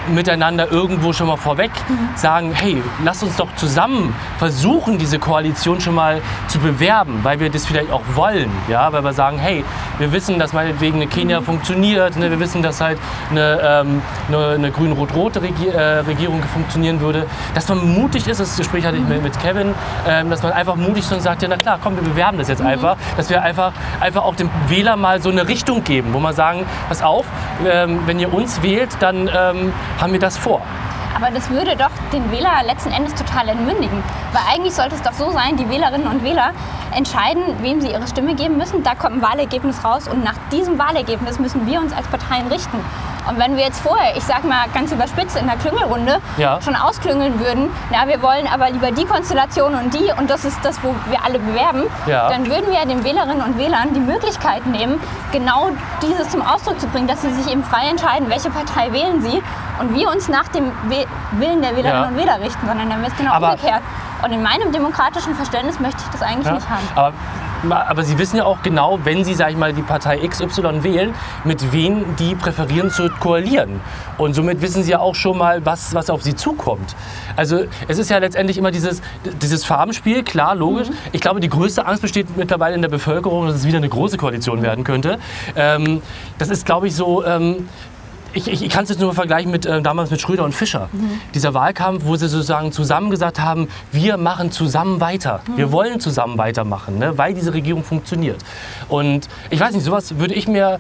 miteinander 0.07 0.71
irgendwo 0.71 1.13
schon 1.13 1.27
mal 1.27 1.37
vorweg 1.37 1.71
sagen, 2.15 2.51
hey, 2.53 2.81
lass 3.03 3.23
uns 3.23 3.35
doch 3.35 3.53
zusammen 3.55 4.15
versuchen, 4.37 4.97
diese 4.97 5.19
Koalition 5.19 5.81
schon 5.81 5.95
mal 5.95 6.21
zu 6.47 6.59
bewerben, 6.59 7.19
weil 7.23 7.39
wir 7.39 7.49
das 7.49 7.65
vielleicht 7.65 7.91
auch 7.91 8.01
wollen, 8.13 8.49
ja, 8.67 8.91
weil 8.91 9.03
wir 9.03 9.13
sagen, 9.13 9.37
hey, 9.37 9.63
wir 9.97 10.11
wissen, 10.11 10.39
dass 10.39 10.53
meinetwegen 10.53 10.95
eine 10.95 11.07
Kenia 11.07 11.41
funktioniert, 11.41 12.17
ne? 12.17 12.29
wir 12.29 12.39
wissen, 12.39 12.61
dass 12.61 12.81
halt 12.81 12.99
eine, 13.31 13.59
ähm, 13.63 14.01
eine, 14.27 14.47
eine 14.49 14.71
grün-rot-rote 14.71 15.41
Regier 15.41 15.73
äh, 15.73 15.99
Regierung 15.99 16.41
funktionieren 16.43 17.01
würde, 17.01 17.25
dass 17.53 17.67
man 17.69 17.93
mutig 17.93 18.27
ist, 18.27 18.39
das 18.39 18.57
Gespräch 18.57 18.85
hatte 18.85 18.97
ich 18.97 19.03
mit, 19.03 19.23
mit 19.23 19.39
Kevin, 19.39 19.73
ähm, 20.07 20.29
dass 20.29 20.43
man 20.43 20.51
einfach 20.51 20.75
mutig 20.75 21.03
ist 21.03 21.13
und 21.13 21.21
sagt, 21.21 21.41
ja 21.41 21.47
na 21.49 21.57
klar, 21.57 21.79
komm, 21.81 21.95
wir 21.95 22.03
bewerben 22.03 22.37
das 22.37 22.47
jetzt 22.47 22.61
einfach, 22.61 22.97
dass 23.17 23.29
wir 23.29 23.41
einfach, 23.41 23.73
einfach 23.99 24.23
auch 24.23 24.35
dem 24.35 24.49
Wähler 24.67 24.95
mal 24.95 25.21
so 25.21 25.29
eine 25.29 25.47
Richtung 25.47 25.83
geben, 25.83 26.09
wo 26.13 26.19
man 26.19 26.33
sagen, 26.33 26.65
pass 26.87 27.01
auf, 27.01 27.25
ähm, 27.65 28.01
wenn 28.05 28.19
ihr 28.19 28.33
uns 28.33 28.61
wählt, 28.61 28.89
dann 28.99 29.29
ähm, 29.33 29.73
haben 29.99 30.13
wir 30.13 30.19
das 30.19 30.37
vor. 30.37 30.61
Aber 31.15 31.31
das 31.31 31.49
würde 31.49 31.77
doch 31.77 31.91
den 32.11 32.29
Wähler 32.29 32.61
letzten 32.65 32.91
Endes 32.91 33.13
total 33.15 33.47
entmündigen. 33.47 34.03
Weil 34.33 34.41
eigentlich 34.53 34.73
sollte 34.73 34.95
es 34.95 35.01
doch 35.01 35.13
so 35.13 35.31
sein, 35.31 35.55
die 35.55 35.69
Wählerinnen 35.69 36.07
und 36.07 36.23
Wähler 36.23 36.51
entscheiden, 36.93 37.41
wem 37.61 37.79
sie 37.79 37.91
ihre 37.91 38.05
Stimme 38.05 38.35
geben 38.35 38.57
müssen. 38.57 38.83
Da 38.83 38.95
kommt 38.95 39.15
ein 39.15 39.21
Wahlergebnis 39.21 39.85
raus 39.85 40.09
und 40.09 40.25
nach 40.25 40.35
diesem 40.51 40.77
Wahlergebnis 40.77 41.39
müssen 41.39 41.65
wir 41.67 41.79
uns 41.79 41.93
als 41.93 42.07
Parteien 42.07 42.47
richten. 42.47 42.79
Und 43.27 43.39
wenn 43.39 43.55
wir 43.57 43.63
jetzt 43.63 43.79
vorher, 43.81 44.15
ich 44.15 44.23
sag 44.23 44.43
mal 44.43 44.65
ganz 44.73 44.91
überspitzt 44.91 45.35
in 45.37 45.47
der 45.47 45.55
Klüngelrunde, 45.57 46.19
Ja. 46.37 46.61
schon 46.61 46.75
ausklüngeln 46.75 47.39
würden, 47.39 47.69
na, 47.91 48.07
wir 48.07 48.21
wollen 48.21 48.47
aber 48.51 48.69
lieber 48.69 48.91
die 48.91 49.05
Konstellation 49.05 49.73
und 49.73 49.93
die 49.93 50.11
und 50.17 50.29
das 50.29 50.45
ist 50.45 50.59
das, 50.63 50.77
wo 50.83 50.93
wir 51.09 51.23
alle 51.25 51.39
bewerben, 51.39 51.83
Ja. 52.05 52.29
dann 52.29 52.45
würden 52.47 52.71
wir 52.71 52.85
den 52.85 53.03
Wählerinnen 53.03 53.41
und 53.41 53.57
Wählern 53.57 53.93
die 53.93 53.99
Möglichkeit 53.99 54.65
nehmen, 54.67 54.99
genau 55.31 55.69
dieses 56.03 56.29
zum 56.29 56.41
Ausdruck 56.45 56.79
zu 56.79 56.87
bringen, 56.87 57.07
dass 57.07 57.21
sie 57.23 57.31
sich 57.33 57.51
eben 57.51 57.63
frei 57.63 57.87
entscheiden, 57.89 58.29
welche 58.29 58.49
Partei 58.51 58.91
wählen 58.93 59.21
sie 59.21 59.41
und 59.79 59.95
wir 59.95 60.09
uns 60.09 60.27
nach 60.29 60.47
dem 60.49 60.71
We 60.87 61.05
Willen 61.31 61.61
der 61.61 61.75
Wählerinnen 61.75 62.03
Ja. 62.03 62.07
und 62.09 62.17
Wähler 62.17 62.39
richten, 62.39 62.67
sondern 62.67 62.89
dann 62.89 63.01
wäre 63.01 63.11
es 63.11 63.17
genau 63.17 63.31
Aber- 63.33 63.51
umgekehrt. 63.53 63.81
Und 64.23 64.31
in 64.31 64.41
meinem 64.41 64.71
demokratischen 64.71 65.35
Verständnis 65.35 65.79
möchte 65.79 66.01
ich 66.03 66.09
das 66.11 66.21
eigentlich 66.21 66.51
nicht 66.51 66.67
haben. 66.69 67.13
Aber, 67.71 68.03
Sie 68.03 68.17
wissen 68.17 68.37
ja 68.37 68.45
auch 68.45 68.61
genau, 68.61 68.99
wenn 69.03 69.23
Sie, 69.23 69.33
sag 69.33 69.51
ich 69.51 69.57
mal, 69.57 69.73
die 69.73 69.81
Partei 69.81 70.17
XY 70.27 70.83
wählen, 70.83 71.13
mit 71.43 71.71
wem 71.71 72.15
die 72.17 72.35
präferieren 72.35 72.89
zu 72.89 73.09
koalieren. 73.19 73.81
Und 74.17 74.33
somit 74.33 74.61
wissen 74.61 74.83
Sie 74.83 74.91
ja 74.91 74.99
auch 74.99 75.15
schon 75.15 75.37
mal, 75.37 75.65
was, 75.65 75.93
was 75.93 76.09
auf 76.09 76.23
Sie 76.23 76.35
zukommt. 76.35 76.95
Also 77.35 77.65
es 77.87 77.97
ist 77.97 78.09
ja 78.09 78.17
letztendlich 78.17 78.57
immer 78.57 78.71
dieses, 78.71 79.01
dieses 79.41 79.65
Farbenspiel, 79.65 80.23
klar, 80.23 80.55
logisch. 80.55 80.87
Ich 81.11 81.21
glaube, 81.21 81.39
die 81.39 81.49
größte 81.49 81.85
Angst 81.85 82.01
besteht 82.01 82.37
mittlerweile 82.37 82.75
in 82.75 82.81
der 82.81 82.89
Bevölkerung, 82.89 83.47
dass 83.47 83.55
es 83.55 83.65
wieder 83.65 83.77
eine 83.77 83.89
große 83.89 84.17
Koalition 84.17 84.61
werden 84.61 84.83
könnte. 84.83 85.19
Ähm, 85.55 86.01
das 86.37 86.49
ist, 86.49 86.65
glaube 86.65 86.87
ich, 86.87 86.95
so... 86.95 87.25
Ähm, 87.25 87.67
ich, 88.35 88.47
ich, 88.49 88.63
ich 88.63 88.69
kann 88.69 88.83
es 88.83 88.89
jetzt 88.89 88.99
nur 88.99 89.13
vergleichen 89.13 89.49
mit 89.49 89.65
äh, 89.65 89.81
damals 89.81 90.11
mit 90.11 90.21
Schröder 90.21 90.43
und 90.43 90.53
Fischer. 90.53 90.89
Dieser 91.33 91.53
Wahlkampf, 91.53 92.03
wo 92.05 92.15
sie 92.17 92.27
sozusagen 92.27 92.71
zusammen 92.71 93.09
gesagt 93.09 93.39
haben, 93.39 93.69
wir 93.91 94.17
machen 94.17 94.51
zusammen 94.51 94.99
weiter. 94.99 95.39
Wir 95.55 95.71
wollen 95.71 95.99
zusammen 95.99 96.37
weitermachen, 96.37 96.99
ne, 96.99 97.17
weil 97.17 97.33
diese 97.33 97.53
Regierung 97.53 97.83
funktioniert. 97.83 98.43
Und 98.89 99.29
ich 99.49 99.59
weiß 99.59 99.73
nicht, 99.73 99.85
sowas 99.85 100.19
würde 100.19 100.33
ich 100.33 100.47
mir, 100.47 100.79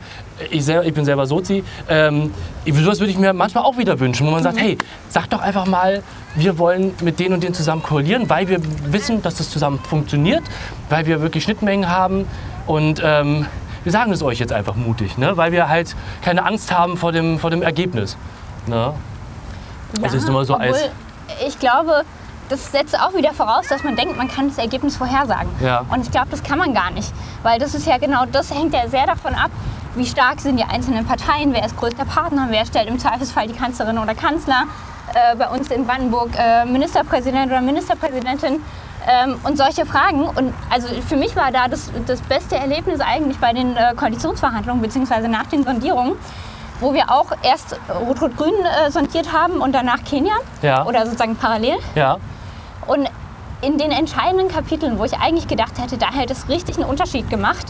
ich, 0.51 0.65
selber, 0.65 0.85
ich 0.85 0.93
bin 0.93 1.05
selber 1.05 1.25
Sozi, 1.25 1.63
ähm, 1.87 2.31
sowas 2.65 2.99
würde 2.99 3.11
ich 3.11 3.17
mir 3.17 3.31
manchmal 3.33 3.63
auch 3.63 3.77
wieder 3.77 3.99
wünschen, 3.99 4.27
wo 4.27 4.31
man 4.31 4.43
sagt, 4.43 4.59
hey, 4.59 4.77
sag 5.07 5.29
doch 5.29 5.41
einfach 5.41 5.65
mal, 5.65 6.03
wir 6.35 6.57
wollen 6.57 6.93
mit 7.01 7.19
denen 7.19 7.35
und 7.35 7.43
denen 7.43 7.53
zusammen 7.53 7.81
koalieren, 7.81 8.29
weil 8.29 8.49
wir 8.49 8.59
wissen, 8.91 9.21
dass 9.21 9.35
das 9.35 9.49
zusammen 9.49 9.79
funktioniert, 9.79 10.43
weil 10.89 11.05
wir 11.05 11.21
wirklich 11.21 11.45
Schnittmengen 11.45 11.89
haben 11.89 12.27
und 12.67 13.01
ähm, 13.03 13.45
wir 13.85 13.91
sagen 13.91 14.11
es 14.11 14.21
euch 14.23 14.39
jetzt 14.39 14.51
einfach 14.51 14.75
mutig, 14.75 15.17
ne? 15.17 15.37
weil 15.37 15.51
wir 15.51 15.69
halt 15.69 15.95
keine 16.21 16.43
Angst 16.45 16.77
haben 16.77 16.97
vor 16.97 17.11
dem, 17.11 17.39
vor 17.39 17.51
dem 17.51 17.61
Ergebnis. 17.61 18.17
Ne? 18.67 18.93
Also 20.01 20.17
ist 20.17 20.25
nur 20.25 20.33
mal 20.33 20.45
so 20.45 20.55
obwohl 20.55 20.67
als- 20.67 20.89
ich 21.47 21.57
glaube, 21.59 22.03
das 22.49 22.71
setzt 22.71 22.99
auch 22.99 23.13
wieder 23.13 23.33
voraus, 23.33 23.67
dass 23.69 23.83
man 23.83 23.95
denkt, 23.95 24.17
man 24.17 24.27
kann 24.27 24.49
das 24.49 24.57
Ergebnis 24.57 24.97
vorhersagen. 24.97 25.49
Ja. 25.61 25.85
Und 25.89 26.01
ich 26.01 26.11
glaube, 26.11 26.27
das 26.31 26.43
kann 26.43 26.57
man 26.57 26.73
gar 26.73 26.91
nicht. 26.91 27.11
Weil 27.43 27.59
das 27.59 27.73
ist 27.73 27.87
ja 27.87 27.97
genau, 27.97 28.25
das 28.31 28.53
hängt 28.53 28.73
ja 28.73 28.87
sehr 28.87 29.05
davon 29.07 29.33
ab, 29.35 29.49
wie 29.95 30.05
stark 30.05 30.41
sind 30.41 30.57
die 30.57 30.63
einzelnen 30.63 31.05
Parteien, 31.05 31.53
wer 31.53 31.65
ist 31.65 31.77
größter 31.77 32.05
Partner, 32.05 32.47
wer 32.49 32.65
stellt 32.65 32.87
im 32.89 32.99
Zweifelsfall 32.99 33.47
die 33.47 33.53
Kanzlerin 33.53 33.97
oder 33.97 34.13
Kanzler. 34.13 34.63
Äh, 35.13 35.35
bei 35.35 35.47
uns 35.47 35.69
in 35.69 35.85
Brandenburg 35.85 36.31
äh, 36.37 36.65
Ministerpräsident 36.65 37.47
oder 37.47 37.61
Ministerpräsidentin. 37.61 38.61
Ähm, 39.07 39.37
und 39.43 39.57
solche 39.57 39.85
Fragen. 39.85 40.23
Und 40.23 40.53
also 40.69 40.87
für 41.07 41.15
mich 41.15 41.35
war 41.35 41.51
da 41.51 41.67
das, 41.67 41.91
das 42.07 42.21
beste 42.21 42.55
Erlebnis 42.55 42.99
eigentlich 43.01 43.37
bei 43.37 43.53
den 43.53 43.75
äh, 43.77 43.93
Koalitionsverhandlungen 43.95 44.81
beziehungsweise 44.81 45.27
nach 45.27 45.45
den 45.47 45.63
Sondierungen, 45.63 46.13
wo 46.79 46.93
wir 46.93 47.11
auch 47.11 47.31
erst 47.43 47.79
Rot-Rot-Grün 48.07 48.53
äh, 48.53 48.89
sondiert 48.91 49.31
haben 49.31 49.61
und 49.61 49.73
danach 49.73 50.03
Kenia. 50.03 50.33
Ja. 50.61 50.85
Oder 50.85 51.05
sozusagen 51.05 51.35
parallel. 51.35 51.77
Ja, 51.93 52.17
Und 52.87 53.09
in 53.61 53.77
den 53.77 53.91
entscheidenden 53.91 54.47
Kapiteln, 54.47 54.99
wo 54.99 55.05
ich 55.05 55.13
eigentlich 55.17 55.47
gedacht 55.47 55.79
hätte, 55.79 55.97
da 55.97 56.11
hätte 56.11 56.33
es 56.33 56.49
richtig 56.49 56.77
einen 56.77 56.89
Unterschied 56.89 57.29
gemacht, 57.29 57.65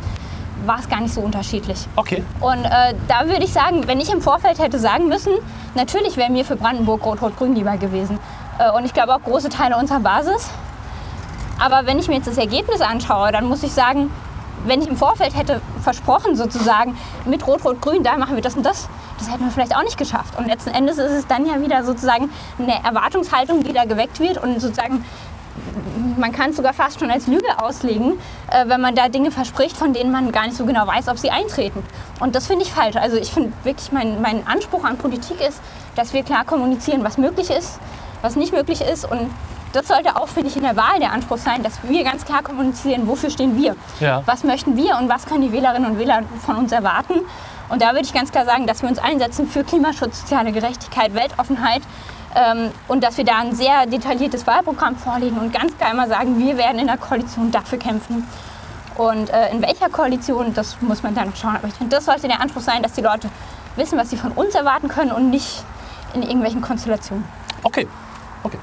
war 0.66 0.80
es 0.80 0.90
gar 0.90 1.00
nicht 1.02 1.14
so 1.14 1.22
unterschiedlich. 1.22 1.86
okay. 1.96 2.24
Und 2.40 2.66
äh, 2.66 2.96
da 3.08 3.26
würde 3.26 3.44
ich 3.44 3.54
sagen, 3.54 3.88
wenn 3.88 4.00
ich 4.00 4.12
im 4.12 4.22
Vorfeld 4.22 4.58
hätte 4.60 4.80
sagen 4.80 5.08
müssen, 5.08 5.34
natürlich 5.76 6.18
wäre 6.18 6.32
mir 6.32 6.44
für 6.44 6.56
Brandenburg 6.56 7.06
Rot-Rot-Grün 7.06 7.54
lieber 7.56 7.78
gewesen. 7.78 8.20
Äh, 8.58 8.72
und 8.72 8.86
ich 8.86 8.94
glaube 8.94 9.14
auch 9.14 9.22
große 9.22 9.50
Teile 9.50 9.78
unserer 9.78 10.00
Basis. 10.00 10.50
Aber 11.66 11.88
wenn 11.88 11.98
ich 11.98 12.08
mir 12.08 12.14
jetzt 12.14 12.28
das 12.28 12.38
Ergebnis 12.38 12.80
anschaue, 12.80 13.32
dann 13.32 13.46
muss 13.46 13.64
ich 13.64 13.74
sagen, 13.74 14.12
wenn 14.68 14.84
ich 14.84 14.88
im 14.88 14.96
Vorfeld 14.96 15.36
hätte 15.36 15.62
versprochen 15.82 16.36
sozusagen, 16.36 16.96
mit 17.26 17.48
Rot-Rot-Grün, 17.48 18.04
da 18.04 18.18
machen 18.18 18.36
wir 18.36 18.44
das 18.44 18.56
und 18.56 18.64
das, 18.64 18.88
das 19.18 19.32
hätten 19.32 19.46
wir 19.46 19.52
vielleicht 19.52 19.76
auch 19.76 19.82
nicht 19.82 19.98
geschafft. 19.98 20.38
Und 20.38 20.46
letzten 20.46 20.70
Endes 20.70 21.00
ist 21.00 21.12
es 21.12 21.26
dann 21.26 21.48
ja 21.48 21.60
wieder 21.60 21.84
sozusagen 21.84 22.30
eine 22.60 22.84
Erwartungshaltung, 22.84 23.64
die 23.64 23.74
da 23.74 23.86
geweckt 23.86 24.20
wird 24.20 24.38
und 24.38 24.62
sozusagen 24.62 25.04
man 26.18 26.32
kann 26.32 26.52
es 26.52 26.58
sogar 26.58 26.74
fast 26.74 27.00
schon 27.00 27.10
als 27.10 27.26
Lüge 27.26 27.48
auslegen, 27.58 28.20
äh, 28.52 28.68
wenn 28.68 28.82
man 28.82 28.94
da 28.94 29.10
Dinge 29.10 29.32
verspricht, 29.32 29.76
von 29.76 29.92
denen 29.92 30.12
man 30.12 30.32
gar 30.32 30.46
nicht 30.46 30.58
so 30.58 30.66
genau 30.66 30.86
weiß, 30.86 31.08
ob 31.08 31.18
sie 31.18 31.32
eintreten. 31.32 31.82
Und 32.20 32.36
das 32.36 32.46
finde 32.46 32.64
ich 32.64 32.72
falsch. 32.72 32.96
Also 32.96 33.18
ich 33.18 33.32
finde 33.32 33.54
wirklich, 33.64 33.92
mein, 33.92 34.22
mein 34.22 34.46
Anspruch 34.46 34.84
an 34.84 34.98
Politik 34.98 35.42
ist, 35.42 35.62
dass 35.96 36.14
wir 36.14 36.22
klar 36.22 36.46
kommunizieren, 36.46 37.04
was 37.04 37.18
möglich 37.18 37.50
ist, 37.50 37.80
was 38.22 38.36
nicht 38.36 38.54
möglich 38.54 38.82
ist. 38.82 39.10
Und 39.10 39.32
das 39.76 39.88
sollte 39.88 40.16
auch, 40.16 40.28
finde 40.28 40.50
ich, 40.50 40.56
in 40.56 40.64
der 40.64 40.76
Wahl 40.76 41.00
der 41.00 41.12
Anspruch 41.12 41.38
sein, 41.38 41.62
dass 41.62 41.74
wir 41.84 42.04
ganz 42.04 42.26
klar 42.26 42.42
kommunizieren, 42.44 43.08
wofür 43.08 43.30
stehen 43.30 43.58
wir. 43.58 43.76
Ja. 44.00 44.24
Was 44.26 44.44
möchten 44.44 44.78
wir 44.78 44.98
und 44.98 45.10
was 45.10 45.26
können 45.26 45.42
die 45.42 45.52
Wählerinnen 45.52 45.92
und 45.92 46.00
Wähler 46.00 46.24
von 46.46 46.56
uns 46.56 46.72
erwarten. 46.72 47.16
Und 47.70 47.82
da 47.82 47.92
würde 47.92 48.04
ich 48.04 48.14
ganz 48.14 48.32
klar 48.32 48.46
sagen, 48.46 48.68
dass 48.68 48.82
wir 48.82 48.90
uns 48.90 49.00
einsetzen 49.00 49.48
für 49.48 49.64
Klimaschutz, 49.64 50.22
soziale 50.22 50.52
Gerechtigkeit, 50.52 51.14
Weltoffenheit 51.14 51.82
ähm, 52.36 52.72
und 52.88 53.04
dass 53.04 53.18
wir 53.18 53.26
da 53.26 53.40
ein 53.40 53.56
sehr 53.56 53.86
detailliertes 53.86 54.46
Wahlprogramm 54.46 54.96
vorlegen 54.96 55.38
und 55.38 55.52
ganz 55.52 55.76
klar 55.78 55.92
immer 55.92 56.08
sagen, 56.08 56.38
wir 56.38 56.58
werden 56.58 56.80
in 56.80 56.88
der 56.88 56.98
Koalition 56.98 57.52
dafür 57.52 57.80
kämpfen. 57.80 58.28
Und 58.96 59.30
äh, 59.30 59.52
in 59.52 59.62
welcher 59.62 59.90
Koalition, 59.90 60.54
das 60.54 60.78
muss 60.82 61.04
man 61.04 61.16
dann 61.16 61.36
schauen. 61.36 61.58
Aber 61.58 61.68
ich 61.68 61.74
finde, 61.74 61.96
das 61.96 62.06
sollte 62.06 62.28
der 62.28 62.40
Anspruch 62.40 62.62
sein, 62.62 62.82
dass 62.82 62.94
die 62.94 63.02
Leute 63.02 63.30
wissen, 63.76 63.98
was 63.98 64.10
sie 64.10 64.18
von 64.18 64.32
uns 64.32 64.56
erwarten 64.56 64.88
können 64.88 65.12
und 65.12 65.30
nicht 65.30 65.64
in 66.14 66.22
irgendwelchen 66.22 66.62
Konstellationen. 66.62 67.26
Okay. 67.64 67.88
Okay. 68.44 68.60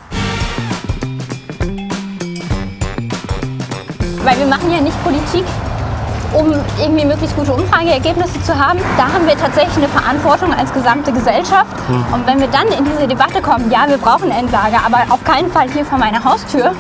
Weil 4.25 4.39
wir 4.39 4.47
machen 4.47 4.71
ja 4.73 4.81
nicht 4.81 5.03
Politik, 5.05 5.45
um 6.33 6.53
irgendwie 6.79 7.05
möglichst 7.05 7.37
gute 7.37 7.53
Umfrageergebnisse 7.53 8.41
zu 8.43 8.55
haben. 8.59 8.79
Da 8.97 9.05
haben 9.05 9.27
wir 9.27 9.37
tatsächlich 9.37 9.77
eine 9.77 9.89
Verantwortung 9.89 10.53
als 10.55 10.73
gesamte 10.73 11.13
Gesellschaft. 11.13 11.75
Und 12.13 12.27
wenn 12.27 12.41
wir 12.41 12.49
dann 12.49 12.67
in 12.69 12.85
diese 12.85 13.07
Debatte 13.07 13.43
kommen, 13.43 13.71
ja, 13.71 13.85
wir 13.89 13.99
brauchen 13.99 14.31
Endlager, 14.31 14.81
aber 14.87 15.13
auf 15.13 15.23
keinen 15.25 15.51
Fall 15.51 15.69
hier 15.71 15.85
vor 15.85 15.99
meiner 15.99 16.23
Haustür, 16.25 16.73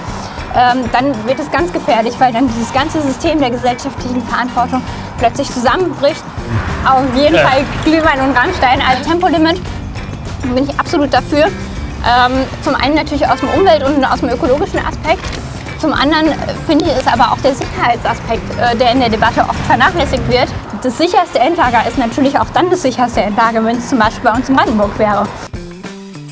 ähm, 0.54 0.84
dann 0.92 1.06
wird 1.26 1.38
es 1.40 1.50
ganz 1.50 1.72
gefährlich, 1.72 2.14
weil 2.18 2.32
dann 2.32 2.46
dieses 2.48 2.72
ganze 2.72 3.00
System 3.00 3.40
der 3.40 3.50
gesellschaftlichen 3.50 4.22
Verantwortung 4.22 4.82
plötzlich 5.18 5.50
zusammenbricht. 5.50 6.22
Auf 6.84 7.04
jeden 7.14 7.34
Ja. 7.34 7.42
Fall 7.46 7.64
Glühwein 7.84 8.20
und 8.20 8.36
Rammstein 8.36 8.80
als 8.86 9.06
Tempolimit 9.06 9.60
bin 10.42 10.64
ich 10.64 10.78
absolut 10.78 11.12
dafür. 11.12 11.44
Ähm, 11.46 12.44
zum 12.62 12.74
einen 12.74 12.94
natürlich 12.94 13.26
aus 13.28 13.40
dem 13.40 13.48
Umwelt- 13.50 13.84
und 13.84 14.04
aus 14.04 14.20
dem 14.20 14.28
ökologischen 14.30 14.80
Aspekt. 14.80 15.24
Zum 15.82 15.92
anderen 15.92 16.28
äh, 16.28 16.54
finde 16.64 16.84
ich 16.84 16.92
es 16.92 17.08
aber 17.08 17.32
auch 17.32 17.38
der 17.38 17.56
Sicherheitsaspekt, 17.56 18.44
äh, 18.56 18.76
der 18.76 18.92
in 18.92 19.00
der 19.00 19.08
Debatte 19.08 19.40
oft 19.40 19.58
vernachlässigt 19.66 20.28
wird. 20.28 20.46
Das 20.80 20.96
sicherste 20.96 21.40
Endlager 21.40 21.84
ist 21.88 21.98
natürlich 21.98 22.38
auch 22.38 22.48
dann 22.50 22.70
das 22.70 22.82
sicherste 22.82 23.20
Endlager, 23.20 23.64
wenn 23.64 23.78
es 23.78 23.88
zum 23.88 23.98
Beispiel 23.98 24.22
bei 24.22 24.32
uns 24.32 24.48
in 24.48 24.54
Brandenburg 24.54 24.96
wäre. 24.96 25.26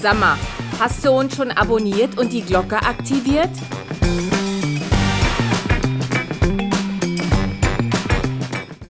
Sag 0.01 0.21
mal, 0.21 0.37
hast 0.79 1.05
du 1.05 1.11
uns 1.11 1.35
schon 1.35 1.51
abonniert 1.51 2.17
und 2.17 2.33
die 2.33 2.43
Glocke 2.43 2.77
aktiviert? 2.77 3.51